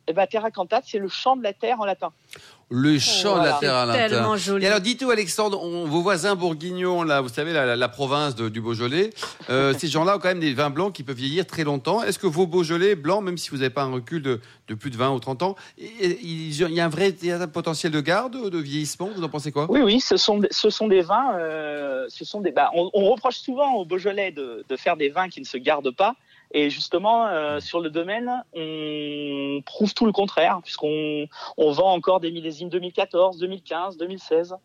Et 0.07 0.13
ben 0.13 0.27
Terra 0.27 0.51
Cantat, 0.51 0.81
c'est 0.85 0.99
le 0.99 1.07
chant 1.07 1.37
de 1.37 1.43
la 1.43 1.53
terre 1.53 1.79
en 1.79 1.85
latin. 1.85 2.11
Le 2.69 2.97
chant 2.99 3.37
de 3.39 3.43
la 3.45 3.53
terre 3.53 3.73
à 3.75 3.85
l'intérieur. 3.85 4.09
Tellement 4.09 4.35
joli. 4.35 4.65
Et 4.65 4.67
alors, 4.67 4.81
dites-nous, 4.81 5.11
Alexandre, 5.11 5.61
on- 5.63 5.85
vos 5.85 6.01
voisins 6.01 6.35
bourguignons, 6.35 7.03
là, 7.03 7.21
vous 7.21 7.29
savez, 7.29 7.53
la, 7.53 7.65
la- 7.65 7.75
la 7.77 7.87
province 7.87 8.35
de- 8.35 8.49
du 8.49 8.59
Beaujolais, 8.59 9.11
euh, 9.49 9.73
ces 9.77 9.87
gens-là 9.87 10.15
ont 10.17 10.19
quand 10.19 10.27
même 10.29 10.39
des 10.41 10.53
vins 10.53 10.71
blancs 10.71 10.91
qui 10.93 11.03
peuvent 11.03 11.15
vieillir 11.15 11.45
très 11.47 11.63
longtemps. 11.63 12.03
Est-ce 12.03 12.19
que 12.19 12.27
vos 12.27 12.47
Beaujolais 12.47 12.95
blancs, 12.95 13.23
même 13.23 13.37
si 13.37 13.49
vous 13.49 13.57
n'avez 13.57 13.69
pas 13.69 13.83
un 13.83 13.93
recul 13.93 14.21
de, 14.21 14.41
de 14.67 14.73
plus 14.73 14.89
de 14.89 14.97
20 14.97 15.11
ou 15.11 15.19
30 15.19 15.41
ans, 15.43 15.55
il 15.77 16.53
y 16.59 16.79
a 16.81 16.85
un 16.85 16.89
vrai 16.89 17.15
un 17.29 17.47
potentiel 17.47 17.91
de 17.93 18.01
garde, 18.01 18.49
de 18.49 18.57
vieillissement 18.57 19.09
Vous 19.15 19.23
en 19.23 19.29
pensez 19.29 19.51
quoi? 19.53 19.67
Oui, 19.69 19.81
oui, 19.81 19.99
ce 20.01 20.17
sont, 20.17 20.41
ce 20.51 20.69
sont 20.69 20.87
des 20.89 21.01
vins. 21.01 21.37
euh, 21.37 22.05
ce 22.09 22.25
sont 22.25 22.41
des. 22.41 22.51
Bah, 22.51 22.71
on, 22.75 22.89
on 22.93 23.09
reproche 23.11 23.37
souvent 23.37 23.73
au 23.75 23.85
Beaujolais 23.85 24.31
de, 24.31 24.65
de 24.67 24.75
faire 24.75 24.97
des 24.97 25.09
vins 25.09 25.29
qui 25.29 25.39
ne 25.39 25.45
se 25.45 25.57
gardent 25.57 25.95
pas. 25.95 26.15
Et 26.55 26.69
justement, 26.69 27.25
euh, 27.27 27.59
sur 27.59 27.79
le 27.79 27.89
domaine, 27.89 28.31
on 28.53 29.61
prouve 29.65 29.93
tout 29.93 30.05
le 30.05 30.11
contraire, 30.11 30.59
puisqu'on 30.63 31.27
on 31.57 31.71
vend 31.71 31.91
encore 31.93 32.19
des 32.19 32.31
millésimes 32.31 32.69
2014, 32.69 33.39
2015, 33.39 33.97
2016, 33.97 34.55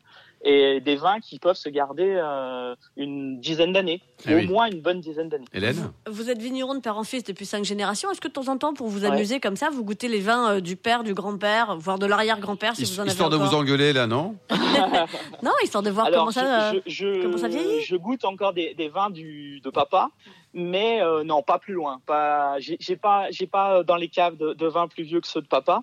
et 0.44 0.80
des 0.80 0.94
vins 0.94 1.18
qui 1.18 1.40
peuvent 1.40 1.56
se 1.56 1.68
garder 1.68 2.14
euh, 2.16 2.76
une 2.96 3.40
dizaine 3.40 3.72
d'années, 3.72 4.02
Eh 4.28 4.34
au 4.34 4.36
oui. 4.36 4.46
moins 4.46 4.66
une 4.70 4.80
bonne 4.82 5.00
dizaine 5.00 5.28
d'années. 5.28 5.46
Hélène 5.52 5.90
Vous 6.08 6.30
êtes 6.30 6.40
vigneron 6.40 6.74
de 6.76 6.80
père 6.80 6.96
en 6.96 7.02
fils 7.02 7.24
depuis 7.24 7.44
cinq 7.46 7.64
générations. 7.64 8.08
Est-ce 8.12 8.20
que 8.20 8.28
de 8.28 8.32
temps 8.34 8.46
en 8.48 8.56
temps, 8.56 8.72
pour 8.72 8.86
vous 8.86 9.00
Ouais. 9.04 9.08
amuser 9.10 9.40
comme 9.40 9.56
ça, 9.56 9.68
vous 9.70 9.82
goûtez 9.82 10.06
les 10.06 10.20
vins 10.20 10.52
euh, 10.56 10.60
du 10.60 10.76
père, 10.76 11.02
du 11.02 11.12
grand-père, 11.14 11.76
voire 11.78 11.98
de 11.98 12.06
l'arrière-grand-père, 12.06 12.76
si 12.76 12.84
vous 12.84 12.98
en 12.98 13.02
avez 13.02 13.10
Histoire 13.10 13.30
de 13.30 13.36
vous 13.36 13.54
engueuler, 13.54 13.92
là, 13.92 14.06
non 14.06 14.36
Non, 15.42 15.52
histoire 15.64 15.82
de 15.82 15.90
voir 15.90 16.06
Alors, 16.06 16.20
comment 16.20 16.30
ça. 16.32 16.72
je, 16.72 16.78
je, 16.86 16.92
je- 16.92 17.22
comment 17.22 17.38
ça 17.38 17.48
vieillit 17.48 17.80
je 17.82 17.96
goûte 17.96 18.24
encore 18.24 18.52
des, 18.52 18.74
des 18.74 18.88
vins 18.88 19.10
du, 19.10 19.60
de 19.60 19.70
papa, 19.70 20.10
mais 20.54 21.02
euh, 21.02 21.24
non, 21.24 21.42
pas 21.42 21.58
plus 21.58 21.74
loin. 21.74 22.00
Pas, 22.06 22.58
j'ai 22.58 22.96
pas, 22.96 23.30
j'ai 23.30 23.46
pas 23.46 23.78
euh, 23.78 23.82
dans 23.82 23.96
les 23.96 24.08
caves 24.08 24.36
de, 24.36 24.54
de 24.54 24.66
vins 24.66 24.88
plus 24.88 25.04
vieux 25.04 25.20
que 25.20 25.26
ceux 25.26 25.42
de 25.42 25.46
papa. 25.46 25.82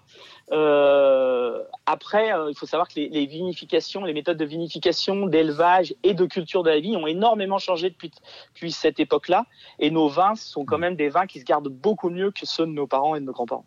Euh, 0.52 1.64
après, 1.86 2.34
euh, 2.34 2.50
il 2.50 2.58
faut 2.58 2.66
savoir 2.66 2.88
que 2.88 2.96
les, 2.96 3.10
les 3.10 3.26
vinifications, 3.26 4.04
les 4.04 4.14
méthodes 4.14 4.38
de 4.38 4.46
vinification, 4.46 5.28
d'élevage 5.28 5.94
et 6.04 6.14
de 6.14 6.26
culture 6.26 6.64
de 6.64 6.70
la 6.70 6.80
vie 6.80 6.96
ont 6.96 7.08
énormément 7.08 7.60
changé 7.60 7.90
depuis, 7.90 8.12
depuis 8.54 8.72
cette 8.72 9.00
époque-là. 9.00 9.46
Et 9.80 9.92
nos 9.92 10.08
vins 10.08 10.36
sont 10.36 10.66
quand 10.66 10.78
même 10.78 10.96
des 10.96 11.10
vins 11.10 11.28
qui 11.28 11.40
se 11.40 11.46
gardent 11.46 11.70
beaucoup 11.70 12.10
mieux 12.10 12.32
que 12.32 12.46
ceux 12.46 12.66
de 12.66 12.72
nos 12.72 12.88
parents 12.88 13.16
et 13.16 13.20
de 13.20 13.26
nos 13.26 13.34
grands-parents. 13.34 13.66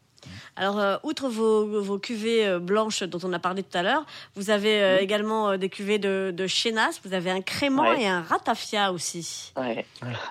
Alors, 0.56 0.78
euh, 0.80 0.96
outre 1.04 1.28
vos, 1.28 1.80
vos 1.80 1.98
cuvées 1.98 2.46
euh, 2.46 2.58
blanches 2.58 3.02
dont 3.04 3.20
on 3.22 3.32
a 3.32 3.38
parlé 3.38 3.62
tout 3.62 3.76
à 3.78 3.82
l'heure, 3.82 4.04
vous 4.34 4.50
avez 4.50 4.82
euh, 4.82 4.98
également 4.98 5.50
euh, 5.50 5.56
des 5.56 5.68
cuvées 5.68 5.98
de, 5.98 6.32
de 6.36 6.46
Chénas, 6.46 7.00
vous 7.04 7.14
avez 7.14 7.30
un 7.30 7.40
crément 7.40 7.82
Ouais. 7.82 8.02
et 8.02 8.08
un 8.08 8.22
ratafia 8.22 8.92
aussi. 8.92 9.52
Ouais. 9.56 9.86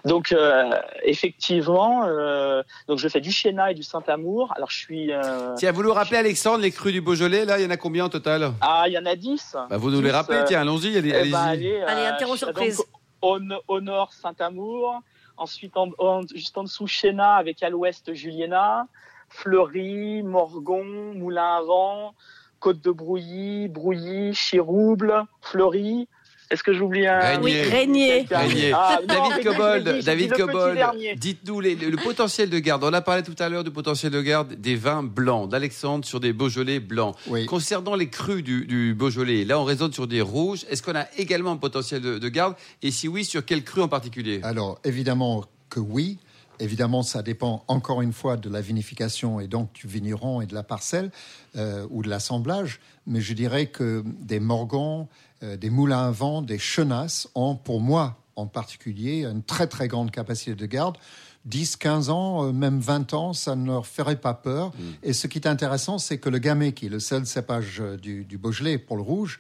Donc 0.06 0.32
euh, 0.34 0.70
effectivement, 1.04 2.04
euh, 2.06 2.62
donc 2.88 3.00
je 3.00 3.08
fais 3.08 3.22
du 3.22 3.32
Chéna 3.32 3.72
et 3.72 3.74
du 3.74 3.84
Saint-Amour. 3.84 4.54
Alors 4.56 4.70
je 4.70 4.78
suis 4.78 5.12
euh, 5.14 5.56
Tiens, 5.56 5.72
vous 5.72 5.84
nous 5.84 5.94
rappelez, 5.94 6.18
Alexandre, 6.18 6.60
les 6.60 6.72
crus 6.72 6.92
du 6.94 7.02
Beaujolais, 7.02 7.46
là, 7.46 7.60
il 7.60 7.64
y 7.64 7.68
en 7.68 7.70
a 7.72 7.78
combien 7.78 8.06
au 8.06 8.10
total? 8.10 8.52
Ah 8.62 8.84
il 8.88 8.94
y 8.94 8.98
en 8.98 9.06
a 9.06 9.16
10. 9.16 9.56
bah, 9.70 9.78
Vous 9.78 9.90
nous 9.92 10.02
les 10.02 10.10
10, 10.10 10.14
rappelez, 10.16 10.38
euh, 10.40 10.46
tiens, 10.48 10.62
allons-y, 10.62 10.98
allez- 10.98 11.10
Eh 11.10 11.16
allez-y. 11.16 11.32
ben, 11.32 11.38
allez, 11.40 11.82
Allez, 11.82 12.02
euh, 12.02 12.14
interro 12.14 12.34
je- 12.34 12.40
surprise. 12.40 12.78
donc, 12.78 12.86
au, 13.22 13.40
au 13.76 13.82
nord 13.82 14.12
Saint-Amour, 14.14 15.02
ensuite 15.38 15.78
en, 15.78 15.90
en- 16.00 16.22
juste 16.36 16.58
en 16.58 16.64
dessous 16.64 16.88
Chéna 16.88 17.36
avec 17.36 17.64
à 17.64 17.70
l'ouest 17.70 18.14
Juliena, 18.14 18.88
Fleury, 19.30 20.24
Morgon, 20.24 21.14
Moulin 21.16 21.58
à 21.58 21.62
Vent, 21.62 22.14
Côte 22.60 22.84
de 22.84 22.92
Brouilly, 22.92 23.68
Brouilly, 23.68 24.34
Chirouble, 24.34 25.24
Fleury. 25.42 26.08
Est-ce 26.50 26.64
que 26.64 26.72
j'oublie 26.72 27.06
un 27.06 27.20
Régnier. 27.20 27.44
Oui, 27.44 27.62
Régnier. 27.62 28.26
Régnier. 28.32 28.72
Ah, 28.74 29.00
non, 29.02 29.30
David 29.30 29.44
Cobold, 29.44 30.04
David 30.06 30.32
Cobold, 30.32 30.80
dites-nous 31.18 31.60
le, 31.60 31.74
le 31.74 31.98
potentiel 31.98 32.50
de 32.50 32.58
garde. 32.60 32.86
On 32.86 32.94
a 32.94 33.02
parlé 33.02 33.22
tout 33.22 33.36
à 33.38 33.50
l'heure 33.50 33.66
du 33.66 33.72
potentiel 33.72 34.14
de 34.14 34.22
garde 34.22 34.54
des 34.54 34.78
vins 34.78 35.04
blancs 35.04 35.50
d'Alexandre 35.50 36.06
sur 36.06 36.22
des 36.22 36.32
Beaujolais 36.32 36.80
blancs. 36.80 37.18
Oui. 37.28 37.46
Concernant 37.48 37.96
les 37.96 38.10
crus 38.10 38.44
du, 38.44 38.66
du 38.66 38.94
Beaujolais, 38.94 39.44
là 39.44 39.60
on 39.60 39.66
raisonne 39.66 39.92
sur 39.92 40.08
des 40.08 40.22
rouges. 40.22 40.66
Est-ce 40.70 40.82
qu'on 40.82 40.96
a 40.96 41.06
également 41.18 41.52
un 41.52 41.58
potentiel 41.58 42.00
de, 42.00 42.18
de 42.18 42.30
garde? 42.30 42.56
Et 42.82 42.92
si 42.92 43.10
oui, 43.10 43.26
sur 43.26 43.44
quel 43.44 43.66
cru 43.66 43.82
en 43.82 43.90
particulier? 43.90 44.40
Alors, 44.44 44.80
évidemment 44.86 45.44
que 45.70 45.82
oui. 45.82 46.18
Évidemment, 46.60 47.04
ça 47.04 47.22
dépend 47.22 47.64
encore 47.68 48.02
une 48.02 48.14
fois 48.14 48.38
de 48.38 48.50
la 48.50 48.62
vinification 48.62 49.40
et 49.40 49.48
donc 49.48 49.74
du 49.74 49.88
vigneron 49.88 50.42
et 50.42 50.46
de 50.46 50.54
la 50.54 50.64
parcelle 50.64 51.12
euh, 51.56 51.86
ou 51.90 52.02
de 52.02 52.10
l'assemblage. 52.10 52.80
Mais 53.06 53.22
je 53.22 53.34
dirais 53.34 53.68
que 53.68 54.04
des 54.22 54.40
morgans, 54.40 55.08
euh, 55.44 55.58
des 55.58 55.70
moulins 55.70 56.08
à 56.08 56.12
vent, 56.12 56.42
des 56.42 56.58
chenasses 56.58 57.30
ont, 57.36 57.56
pour 57.56 57.80
moi 57.80 58.18
en 58.36 58.46
particulier, 58.46 59.26
une 59.26 59.44
très 59.44 59.68
très 59.68 59.88
grande 59.88 60.12
capacité 60.12 60.56
de 60.56 60.66
garde. 60.66 60.98
10, 61.46 61.78
15 61.78 62.10
ans, 62.10 62.46
euh, 62.46 62.52
même 62.52 62.80
20 62.80 63.14
ans, 63.14 63.34
ça 63.34 63.56
ne 63.56 63.66
leur 63.66 63.88
ferait 63.88 64.20
pas 64.20 64.34
peur. 64.34 64.74
Et 65.02 65.14
ce 65.14 65.28
qui 65.28 65.40
est 65.40 65.48
intéressant, 65.48 65.98
c'est 65.98 66.18
que 66.18 66.30
le 66.30 66.40
gamay, 66.40 66.74
qui 66.74 66.88
est 66.88 66.90
le 66.90 67.00
seul 67.00 67.26
cépage 67.26 67.82
du, 68.02 68.26
du 68.26 68.38
Beaujolais 68.38 68.78
pour 68.78 68.98
le 68.98 69.04
rouge, 69.04 69.40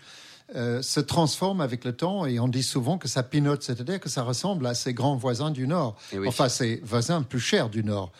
euh, 0.55 0.81
se 0.81 0.99
transforme 0.99 1.59
avec 1.61 1.83
le 1.83 1.91
temps 1.93 2.25
et 2.25 2.39
on 2.39 2.47
dit 2.47 2.63
souvent 2.63 2.97
que 2.97 3.07
ça 3.07 3.21
pinote, 3.23 3.63
c'est-à-dire 3.63 3.99
que 3.99 4.09
ça 4.09 4.23
ressemble 4.23 4.65
à 4.67 4.73
ses 4.73 4.93
grands 4.93 5.15
voisins 5.15 5.51
du 5.51 5.67
Nord. 5.67 5.95
Eh 6.13 6.19
oui. 6.19 6.27
Enfin, 6.27 6.47
ses 6.49 6.79
voisins 6.83 7.21
plus 7.21 7.39
chers 7.41 7.69
du 7.69 7.83
Nord. 7.83 8.11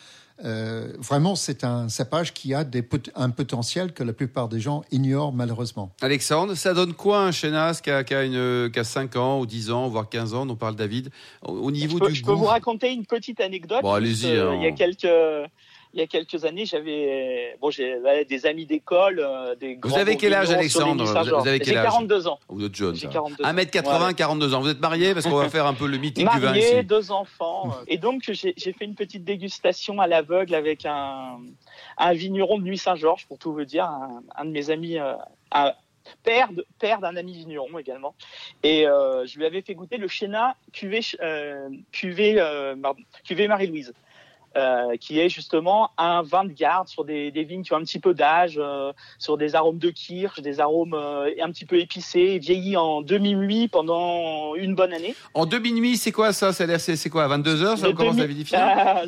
euh, 0.45 0.93
vraiment, 0.99 1.35
c'est 1.35 1.63
un 1.63 1.89
cépage 1.89 2.31
qui 2.33 2.53
a 2.53 2.63
des 2.63 2.83
pot- 2.83 3.09
un 3.15 3.31
potentiel 3.31 3.91
que 3.91 4.03
la 4.03 4.13
plupart 4.13 4.49
des 4.49 4.59
gens 4.59 4.83
ignorent 4.91 5.33
malheureusement. 5.33 5.89
Alexandre, 6.01 6.53
ça 6.53 6.75
donne 6.75 6.93
quoi 6.93 7.21
un 7.23 7.31
chenas 7.31 7.79
qui 7.83 7.89
a, 7.89 8.03
qui 8.03 8.13
a 8.13 8.23
une, 8.23 8.69
qui 8.71 8.77
a 8.79 8.83
5 8.83 9.15
ans 9.15 9.39
ou 9.39 9.47
10 9.47 9.71
ans, 9.71 9.87
voire 9.87 10.07
15 10.09 10.35
ans, 10.35 10.45
dont 10.45 10.55
parle 10.55 10.75
David, 10.75 11.09
au, 11.41 11.69
Je 11.69 11.73
niveau 11.73 11.97
peux, 11.97 12.09
du 12.09 12.13
je 12.15 12.23
peux 12.23 12.33
vous 12.33 12.45
raconter 12.45 12.93
une 12.93 13.05
petite 13.07 13.39
anecdote. 13.41 13.81
Bon, 13.81 13.93
allez-y, 13.93 14.27
euh, 14.27 14.51
hein. 14.51 14.55
Il 14.57 14.63
y 14.63 14.67
a 14.67 14.73
quelques 14.73 15.07
il 15.97 16.01
y 16.01 16.03
a 16.03 16.07
quelques 16.07 16.45
années, 16.45 16.65
j'avais 16.65 17.57
bon, 17.59 17.71
j'ai 17.71 17.97
ouais, 17.97 18.23
des 18.23 18.45
amis 18.45 18.67
d'école, 18.67 19.19
euh, 19.19 19.55
des 19.55 19.75
grands 19.75 19.97
avez 19.97 20.15
quel 20.15 20.31
âge, 20.33 20.51
Alexandre. 20.51 21.03
Vous 21.03 21.47
avez 21.47 21.57
quel 21.59 21.73
J'ai 21.73 21.77
âge 21.79 21.85
42 21.85 22.27
ans. 22.27 22.39
J'ai 22.93 22.95
ça. 22.95 23.07
42 23.07 23.43
ans. 23.43 23.47
1m80, 23.47 24.05
Ouais. 24.07 24.13
42 24.13 24.53
ans. 24.53 24.61
Vous 24.61 24.69
êtes 24.69 24.79
mariés 24.79 25.13
parce 25.15 25.25
qu'on 25.25 25.35
va 25.37 25.49
faire 25.49 25.65
un 25.65 25.73
peu 25.73 25.87
le 25.87 25.97
mythique 25.97 26.29
du 26.29 26.39
vin 26.39 26.47
Marié, 26.51 26.83
deux 26.83 27.11
enfants. 27.11 27.71
euh, 27.71 27.83
Et 27.87 27.97
donc, 27.97 28.21
j'ai 28.31 28.53
j'ai 28.55 28.73
fait 28.73 28.85
une 28.85 28.93
petite 28.95 29.23
dégustation 29.23 29.99
à 29.99 30.05
l'aveugle 30.05 30.53
avec 30.53 30.85
un, 30.85 31.39
un 31.97 32.13
vigneron 32.13 32.59
de 32.59 32.63
Nuit 32.63 32.77
Saint-Georges, 32.77 33.25
pour 33.25 33.39
tout 33.39 33.51
vous 33.51 33.65
dire, 33.65 33.85
un, 33.85 34.21
un 34.35 34.45
de 34.45 34.51
mes 34.51 34.69
amis, 34.69 34.99
euh, 34.99 35.13
un 35.51 35.73
père 36.23 36.49
d'un 37.01 37.15
ami 37.15 37.33
vigneron 37.33 37.77
également. 37.79 38.15
Et 38.63 38.87
euh, 38.87 39.25
je 39.25 39.37
lui 39.37 39.45
avais 39.45 39.61
fait 39.61 39.73
goûter 39.73 39.97
le 39.97 40.07
Chéna 40.07 40.55
cuvée, 40.73 41.01
euh, 41.21 41.69
cuvée, 41.91 42.35
euh, 42.39 42.75
cuvée 43.25 43.47
Marie-Louise. 43.47 43.93
Euh, 44.57 44.97
qui 44.99 45.19
est 45.19 45.29
justement 45.29 45.91
un 45.97 46.21
vin 46.23 46.43
de 46.43 46.51
garde 46.51 46.87
sur 46.87 47.05
des, 47.05 47.31
des 47.31 47.43
vignes 47.43 47.63
qui 47.63 47.73
ont 47.73 47.77
un 47.77 47.83
petit 47.83 47.99
peu 47.99 48.13
d'âge, 48.13 48.55
euh, 48.57 48.91
sur 49.19 49.37
des 49.37 49.55
arômes 49.55 49.77
de 49.77 49.89
kirsch, 49.89 50.39
des 50.41 50.59
arômes 50.59 50.93
euh, 50.95 51.29
un 51.41 51.51
petit 51.51 51.65
peu 51.65 51.79
épicés, 51.79 52.39
vieillis 52.39 52.75
en 52.75 53.01
demi-muit 53.01 53.67
pendant 53.67 54.55
une 54.55 54.73
bonne 54.75 54.93
année. 54.93 55.15
En 55.33 55.45
demi-nuit, 55.45 55.97
c'est 55.97 56.11
quoi 56.11 56.33
ça? 56.33 56.51
C'est 56.53 56.77
c'est- 56.79 56.95
c'est 56.95 57.09
quoi 57.09 57.25
À 57.25 57.27
22h, 57.27 57.77
ça 57.77 57.87
Le 57.87 57.93
commence 57.93 58.15
demi- 58.15 58.23
à 58.23 58.27
vinifier 58.27 58.57
Ah, 58.57 59.05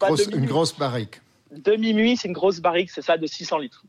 Grosse- 0.00 0.26
une 0.34 0.46
grosse 0.46 0.76
barrique. 0.76 1.20
Demi-muit, 1.50 2.16
c'est 2.16 2.28
une 2.28 2.34
grosse 2.34 2.60
barrique, 2.60 2.90
c'est 2.90 3.02
ça, 3.02 3.16
de 3.16 3.26
600 3.26 3.58
litres. 3.58 3.82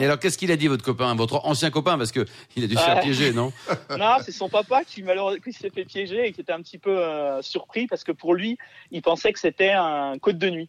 Et 0.00 0.04
alors, 0.04 0.18
qu'est-ce 0.18 0.38
qu'il 0.38 0.50
a 0.50 0.56
dit, 0.56 0.66
votre 0.66 0.84
copain, 0.84 1.14
votre 1.14 1.44
ancien 1.44 1.70
copain 1.70 1.96
Parce 1.96 2.10
que 2.10 2.24
il 2.56 2.64
a 2.64 2.66
dû 2.66 2.74
se 2.74 2.80
faire 2.80 3.00
piéger, 3.00 3.32
non 3.32 3.52
non, 3.90 4.16
c'est 4.24 4.32
son 4.32 4.48
papa 4.48 4.82
qui 4.84 5.02
malheureusement 5.02 5.40
s'est 5.52 5.70
fait 5.70 5.84
piéger 5.84 6.26
et 6.26 6.32
qui 6.32 6.40
était 6.40 6.52
un 6.52 6.60
petit 6.60 6.78
peu 6.78 6.98
euh, 6.98 7.42
surpris 7.42 7.86
parce 7.86 8.04
que 8.04 8.12
pour 8.12 8.34
lui, 8.34 8.58
il 8.90 9.02
pensait 9.02 9.32
que 9.32 9.38
c'était 9.38 9.72
un 9.72 10.18
côte 10.18 10.38
de 10.38 10.50
nuit. 10.50 10.68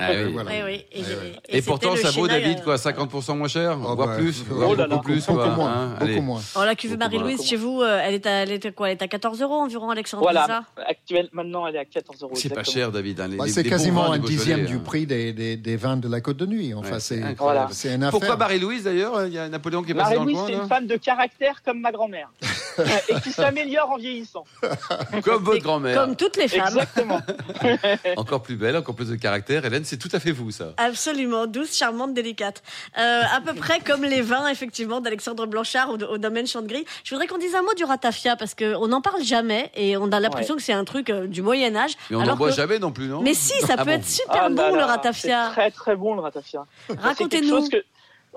Ah 0.00 0.10
oui. 0.10 0.32
Voilà. 0.32 0.50
Oui, 0.50 0.84
oui. 0.94 1.32
Et, 1.48 1.62
pourtant, 1.62 1.96
ça 1.96 2.10
vaut, 2.10 2.26
David, 2.28 2.62
quoi 2.62 2.76
50% 2.76 3.36
moins 3.36 3.48
cher 3.48 3.76
Oh, 3.80 3.94
Voire 3.94 4.08
bah, 4.08 4.16
plus 4.16 4.40
euh, 4.42 4.44
voire 4.54 4.70
Oh 4.70 4.74
là 4.74 4.86
là. 4.86 4.94
Beaucoup 4.96 5.04
plus, 5.06 5.26
beaucoup 5.26 5.48
moins, 5.50 5.72
hein. 5.72 5.88
beaucoup 5.98 6.04
Allez. 6.04 6.20
moins. 6.20 6.40
Oh, 6.56 6.64
la 6.64 6.74
cuvée 6.74 6.96
Marie-Louise, 6.96 7.42
chez 7.44 7.56
vous, 7.56 7.82
euh, 7.82 8.00
elle, 8.02 8.14
est 8.14 8.26
à, 8.26 8.30
elle 8.42 8.52
est 8.52 8.66
à 8.66 8.70
quoi 8.72 8.88
Elle 8.90 8.98
est 8.98 9.02
à 9.02 9.08
14 9.08 9.40
euros 9.42 9.54
environ, 9.54 9.90
Alexandre 9.90 10.24
c'est 10.26 10.32
Voilà, 10.32 10.64
actuelle, 10.88 11.28
maintenant 11.32 11.66
elle 11.66 11.76
est 11.76 11.80
à 11.80 11.84
14 11.84 12.22
euros. 12.22 12.32
C'est 12.34 12.48
pas 12.54 12.64
cher, 12.64 12.90
David. 12.92 13.20
hein, 13.20 13.28
Bah, 13.36 13.44
c'est 13.48 13.64
quasiment 13.64 14.12
un 14.12 14.18
dixième 14.18 14.60
hein. 14.62 14.64
du 14.64 14.78
prix 14.78 15.06
des, 15.06 15.32
des, 15.32 15.56
des 15.56 15.76
vins 15.76 15.96
de 15.96 16.08
la 16.08 16.20
Côte 16.20 16.36
de 16.38 16.46
Nuit. 16.46 16.74
Enfin, 16.74 16.94
Ouais, 16.94 17.00
c'est 17.00 17.22
c'est 17.70 17.94
une 17.94 18.02
affaire. 18.04 18.10
Pourquoi 18.18 18.36
Marie-Louise, 18.36 18.84
d'ailleurs 18.84 19.26
Il 19.26 19.32
y 19.32 19.38
a 19.38 19.48
Napoléon 19.48 19.82
qui 19.82 19.92
est 19.92 19.94
passé 19.94 20.14
dans 20.14 20.24
le 20.24 20.32
Marie-Louise, 20.32 20.36
coin, 20.38 20.46
c'est 20.46 20.52
là 20.56 20.62
une 20.62 20.68
femme 20.68 20.86
de 20.86 20.96
caractère 20.96 21.62
comme 21.64 21.80
ma 21.80 21.92
grand-mère 21.92 22.30
et 23.08 23.20
qui 23.20 23.32
s'améliore 23.32 23.90
en 23.90 23.96
vieillissant. 23.96 24.44
Comme 25.24 25.44
votre 25.44 25.62
grand-mère. 25.62 25.96
Comme 26.00 26.16
toutes 26.16 26.36
les 26.36 26.48
femmes. 26.48 26.66
Exactement. 26.68 27.20
Encore 28.16 28.42
plus 28.42 28.56
belle, 28.56 28.76
encore 28.76 28.94
plus 28.94 29.08
de 29.10 29.16
caractère. 29.16 29.64
Hélène, 29.64 29.84
c'est 29.84 29.96
tout 29.96 30.08
à 30.12 30.20
fait 30.20 30.32
vous, 30.32 30.50
ça. 30.50 30.66
Absolument, 30.76 31.46
douce, 31.46 31.76
charmante, 31.76 32.14
délicate. 32.14 32.62
Euh, 32.98 33.22
à 33.34 33.40
peu 33.40 33.54
près 33.54 33.80
comme 33.80 34.02
les 34.04 34.20
vins, 34.22 34.48
effectivement, 34.48 35.00
d'Alexandre 35.00 35.46
Blanchard 35.46 35.90
au, 35.90 35.94
au 35.96 36.18
domaine 36.18 36.46
Chante-Gris. 36.46 36.84
Je 37.04 37.14
voudrais 37.14 37.26
qu'on 37.26 37.38
dise 37.38 37.54
un 37.54 37.62
mot 37.62 37.74
du 37.74 37.84
ratafia, 37.84 38.36
parce 38.36 38.54
qu'on 38.54 38.88
n'en 38.88 39.00
parle 39.00 39.22
jamais, 39.22 39.70
et 39.74 39.96
on 39.96 40.10
a 40.12 40.20
l'impression 40.20 40.56
que 40.56 40.62
c'est 40.62 40.72
un 40.72 40.84
truc 40.84 41.10
euh, 41.10 41.26
du 41.26 41.42
Moyen-Âge. 41.42 41.92
Mais 42.10 42.16
on 42.16 42.22
n'en 42.24 42.36
boit 42.36 42.50
que- 42.50 42.56
jamais 42.56 42.78
non 42.78 42.92
plus, 42.92 43.08
non? 43.08 43.20
Mais 43.22 43.34
si, 43.34 43.52
ça 43.60 43.74
Ah 43.78 43.84
peut 43.84 43.90
bon 43.90 43.90
être 43.92 44.06
super 44.06 44.42
Ah 44.44 44.48
bon, 44.48 44.56
là 44.56 44.70
le 44.70 44.84
ratafia. 44.84 45.50
Très 45.52 45.70
très 45.70 45.96
bon 45.96 46.14
le 46.14 46.20
ratafia. 46.20 46.64
C'est 46.88 46.94
quelque 46.94 47.06
Racontez-nous. 47.06 47.68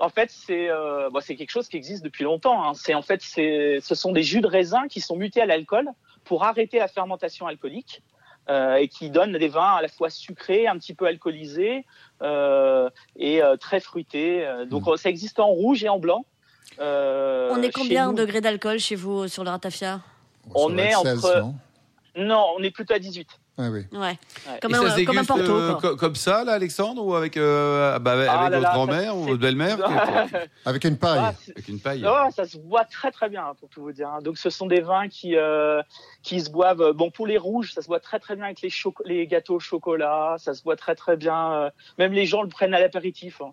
En 0.00 0.08
fait, 0.08 0.30
c'est 0.30 0.68
euh, 0.70 1.10
bon, 1.10 1.20
c'est 1.20 1.36
quelque 1.36 1.50
chose 1.50 1.68
qui 1.68 1.76
existe 1.76 2.02
depuis 2.02 2.24
longtemps. 2.24 2.64
hein. 2.64 2.72
C'est 2.74 2.94
en 2.94 3.02
fait, 3.02 3.20
c'est, 3.22 3.78
ce 3.82 3.94
sont 3.94 4.12
des 4.12 4.22
jus 4.22 4.40
de 4.40 4.46
raisin 4.46 4.88
qui 4.88 5.00
sont 5.00 5.14
mutés 5.16 5.40
à 5.42 5.46
l'alcool 5.46 5.88
pour 6.24 6.44
arrêter 6.44 6.78
la 6.78 6.88
fermentation 6.88 7.46
alcoolique 7.46 8.02
euh, 8.48 8.74
et 8.76 8.88
qui 8.88 9.10
donnent 9.10 9.36
des 9.36 9.48
vins 9.48 9.74
à 9.76 9.82
la 9.82 9.88
fois 9.88 10.08
sucrés, 10.10 10.66
un 10.66 10.76
petit 10.78 10.94
peu 10.94 11.06
alcoolisés 11.06 11.84
euh, 12.22 12.88
et 13.16 13.42
euh, 13.42 13.56
très 13.56 13.80
fruités. 13.80 14.46
Donc, 14.68 14.86
Mm. 14.86 14.96
ça 14.96 15.10
existe 15.10 15.38
en 15.38 15.48
rouge 15.48 15.84
et 15.84 15.88
en 15.88 15.98
blanc. 15.98 16.24
Euh, 16.78 17.50
On 17.52 17.62
est 17.62 17.70
combien 17.72 18.12
de 18.12 18.16
degrés 18.22 18.40
d'alcool 18.40 18.78
chez 18.78 18.94
vous 18.96 19.28
sur 19.28 19.44
le 19.44 19.50
ratafia? 19.50 20.00
On 20.54 20.76
est 20.78 20.86
être 20.92 21.02
16, 21.02 21.18
entre- 21.24 21.38
non? 21.40 21.54
Non, 22.16 22.46
on 22.58 22.62
est 22.62 22.70
plutôt 22.70 22.94
à 22.94 22.98
18. 22.98 23.28
Ah 23.58 23.68
oui. 23.70 23.84
Ouais. 23.92 24.18
Comme 24.62 24.72
Et 24.72 24.76
un, 24.78 24.88
ça 24.90 25.04
comme 25.04 25.18
un 25.18 25.24
porto. 25.24 25.42
euh, 25.52 25.72
quoi. 25.74 25.90
co- 25.90 25.96
comme 25.96 26.14
ça, 26.14 26.44
là, 26.44 26.52
Alexandre, 26.52 27.04
ou 27.04 27.14
avec, 27.14 27.36
euh, 27.36 27.98
bah, 27.98 28.12
avec 28.12 28.28
Ah 28.30 28.48
là 28.48 28.56
votre 28.58 28.62
là, 28.62 28.72
grand-mère 28.74 29.16
ou 29.16 29.24
votre 29.24 29.40
belle-mère 29.40 29.76
Avec 30.64 30.84
une 30.84 30.96
paille. 30.96 31.20
Ah, 31.22 31.34
c'est- 31.38 31.52
Avec 31.52 31.68
une 31.68 31.78
paille. 31.80 32.04
Ça 32.34 32.46
se 32.46 32.56
boit 32.58 32.84
très 32.84 33.10
très 33.10 33.28
bien 33.28 33.44
pour 33.60 33.68
tout 33.68 33.82
vous 33.82 33.92
dire. 33.92 34.08
hein. 34.08 34.20
Donc 34.22 34.38
ce 34.38 34.48
sont 34.50 34.66
des 34.66 34.80
vins 34.80 35.08
qui 35.08 35.36
euh, 35.36 35.82
qui 36.22 36.40
se 36.40 36.50
boivent. 36.50 36.80
euh, 36.80 36.92
Bon 36.92 37.10
pour 37.10 37.26
les 37.26 37.36
rouges, 37.38 37.72
ça 37.74 37.82
se 37.82 37.86
boit 37.88 38.00
très 38.00 38.18
très 38.18 38.34
bien 38.36 38.46
avec 38.46 38.62
les 38.62 38.70
choco- 38.70 39.02
les 39.04 39.26
gâteaux 39.26 39.56
au 39.56 39.60
chocolat. 39.60 40.36
Ça 40.38 40.54
se 40.54 40.62
boit 40.62 40.76
très 40.76 40.94
très 40.94 41.16
bien. 41.16 41.52
euh, 41.52 41.70
même 41.98 42.12
les 42.12 42.26
gens 42.26 42.42
le 42.42 42.48
prennent 42.48 42.72
à 42.74 42.80
l'apéritif. 42.80 43.40
hein. 43.42 43.52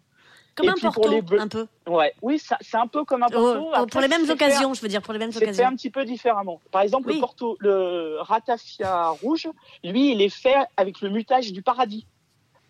Comme 0.58 0.66
et 0.66 0.70
un 0.70 0.74
porto, 0.92 1.10
un 1.40 1.48
peu. 1.48 1.68
Ouais, 1.86 2.14
oui, 2.24 2.42
c'est 2.62 2.78
un 2.78 2.88
peu 2.88 3.06
comme 3.06 3.22
un 3.22 3.28
Oh, 3.30 3.34
porto. 3.34 3.60
oh, 3.62 3.72
Après, 3.74 3.86
pour 3.88 4.02
les 4.02 4.08
mêmes 4.08 4.26
c'est 4.26 4.32
occasions, 4.32 4.74
je 4.74 4.82
veux 4.82 4.88
dire, 4.88 5.04
pour 5.04 5.14
les 5.14 5.20
mêmes 5.20 5.32
C'est 5.32 5.40
fait 5.40 5.46
occasions. 5.46 5.68
un 5.68 5.76
petit 5.76 5.92
peu 5.92 6.04
différemment. 6.04 6.60
Par 6.72 6.82
exemple, 6.82 7.10
Oui. 7.10 7.16
le 7.16 7.20
porto, 7.20 7.56
le 7.60 8.18
ratafia 8.22 9.10
rouge, 9.10 9.48
lui, 9.84 10.12
il 10.14 10.22
est 10.22 10.30
fait 10.30 10.56
avec 10.76 11.02
le 11.02 11.10
mutage 11.12 11.54
du 11.54 11.62
paradis. 11.62 12.08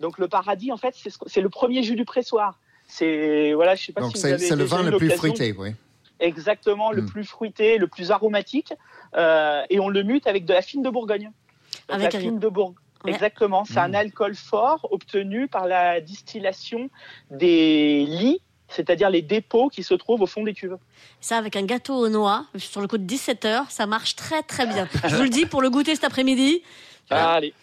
Donc 0.01 0.17
le 0.19 0.27
paradis, 0.27 0.71
en 0.73 0.77
fait, 0.77 0.93
c'est 0.95 1.09
ce 1.09 1.17
c'est 1.27 1.41
le 1.41 1.49
premier 1.49 1.81
jus 1.81 1.95
du 1.95 2.03
pressoir. 2.05 2.59
C'est 2.87 3.53
voilà, 3.53 3.75
je 3.75 3.85
sais 3.85 3.93
pas 3.93 4.01
Donc 4.01 4.11
si 4.11 4.17
vous 4.17 4.21
c'est 4.27 4.33
avez 4.33 4.45
c'est 4.45 4.55
le 4.57 4.65
vin 4.65 4.83
le 4.83 4.97
plus 4.97 5.09
fruité, 5.11 5.55
oui. 5.57 5.71
exactement 6.19 6.91
le 6.91 7.01
Mm. 7.03 7.09
plus 7.09 7.23
fruité, 7.23 7.77
le 7.77 7.87
plus 7.87 8.11
aromatique, 8.11 8.73
euh, 9.15 9.63
et 9.69 9.79
on 9.79 9.87
le 9.89 10.03
mute 10.03 10.27
avec 10.27 10.45
de 10.45 10.53
la 10.53 10.61
fine 10.61 10.81
de 10.81 10.89
Bourgogne. 10.89 11.31
Avec 11.89 12.13
la 12.13 12.19
fine 12.19 12.39
de 12.39 12.47
Bourgogne. 12.49 12.75
Ouais. 13.03 13.11
Exactement, 13.11 13.63
c'est 13.65 13.77
un 13.79 13.89
Mm. 13.89 13.95
alcool 13.95 14.35
fort 14.35 14.87
obtenu 14.91 15.47
par 15.47 15.67
la 15.67 16.01
distillation 16.01 16.89
des 17.31 18.05
lits, 18.07 18.41
c'est-à-dire 18.69 19.09
les 19.09 19.21
dépôts 19.21 19.69
qui 19.69 19.83
se 19.83 19.93
trouvent 19.93 20.21
au 20.21 20.27
fond 20.27 20.43
des 20.43 20.53
cuves. 20.53 20.77
Ça, 21.21 21.37
avec 21.37 21.55
un 21.55 21.63
gâteau 21.63 21.95
aux 21.95 22.09
noix, 22.09 22.45
sur 22.57 22.81
le 22.81 22.87
coup 22.87 22.97
de 22.97 23.03
17 23.03 23.45
heures, 23.45 23.69
ça 23.71 23.85
marche 23.85 24.15
très 24.15 24.41
très 24.43 24.65
bien. 24.65 24.87
Je 25.07 25.15
vous 25.15 25.23
le 25.23 25.29
dis, 25.29 25.45
pour 25.45 25.61
le 25.61 25.69
goûter 25.69 25.95
cet 25.95 26.03
après-midi, 26.03 26.61
Ah, 27.09 27.35
allez. 27.35 27.53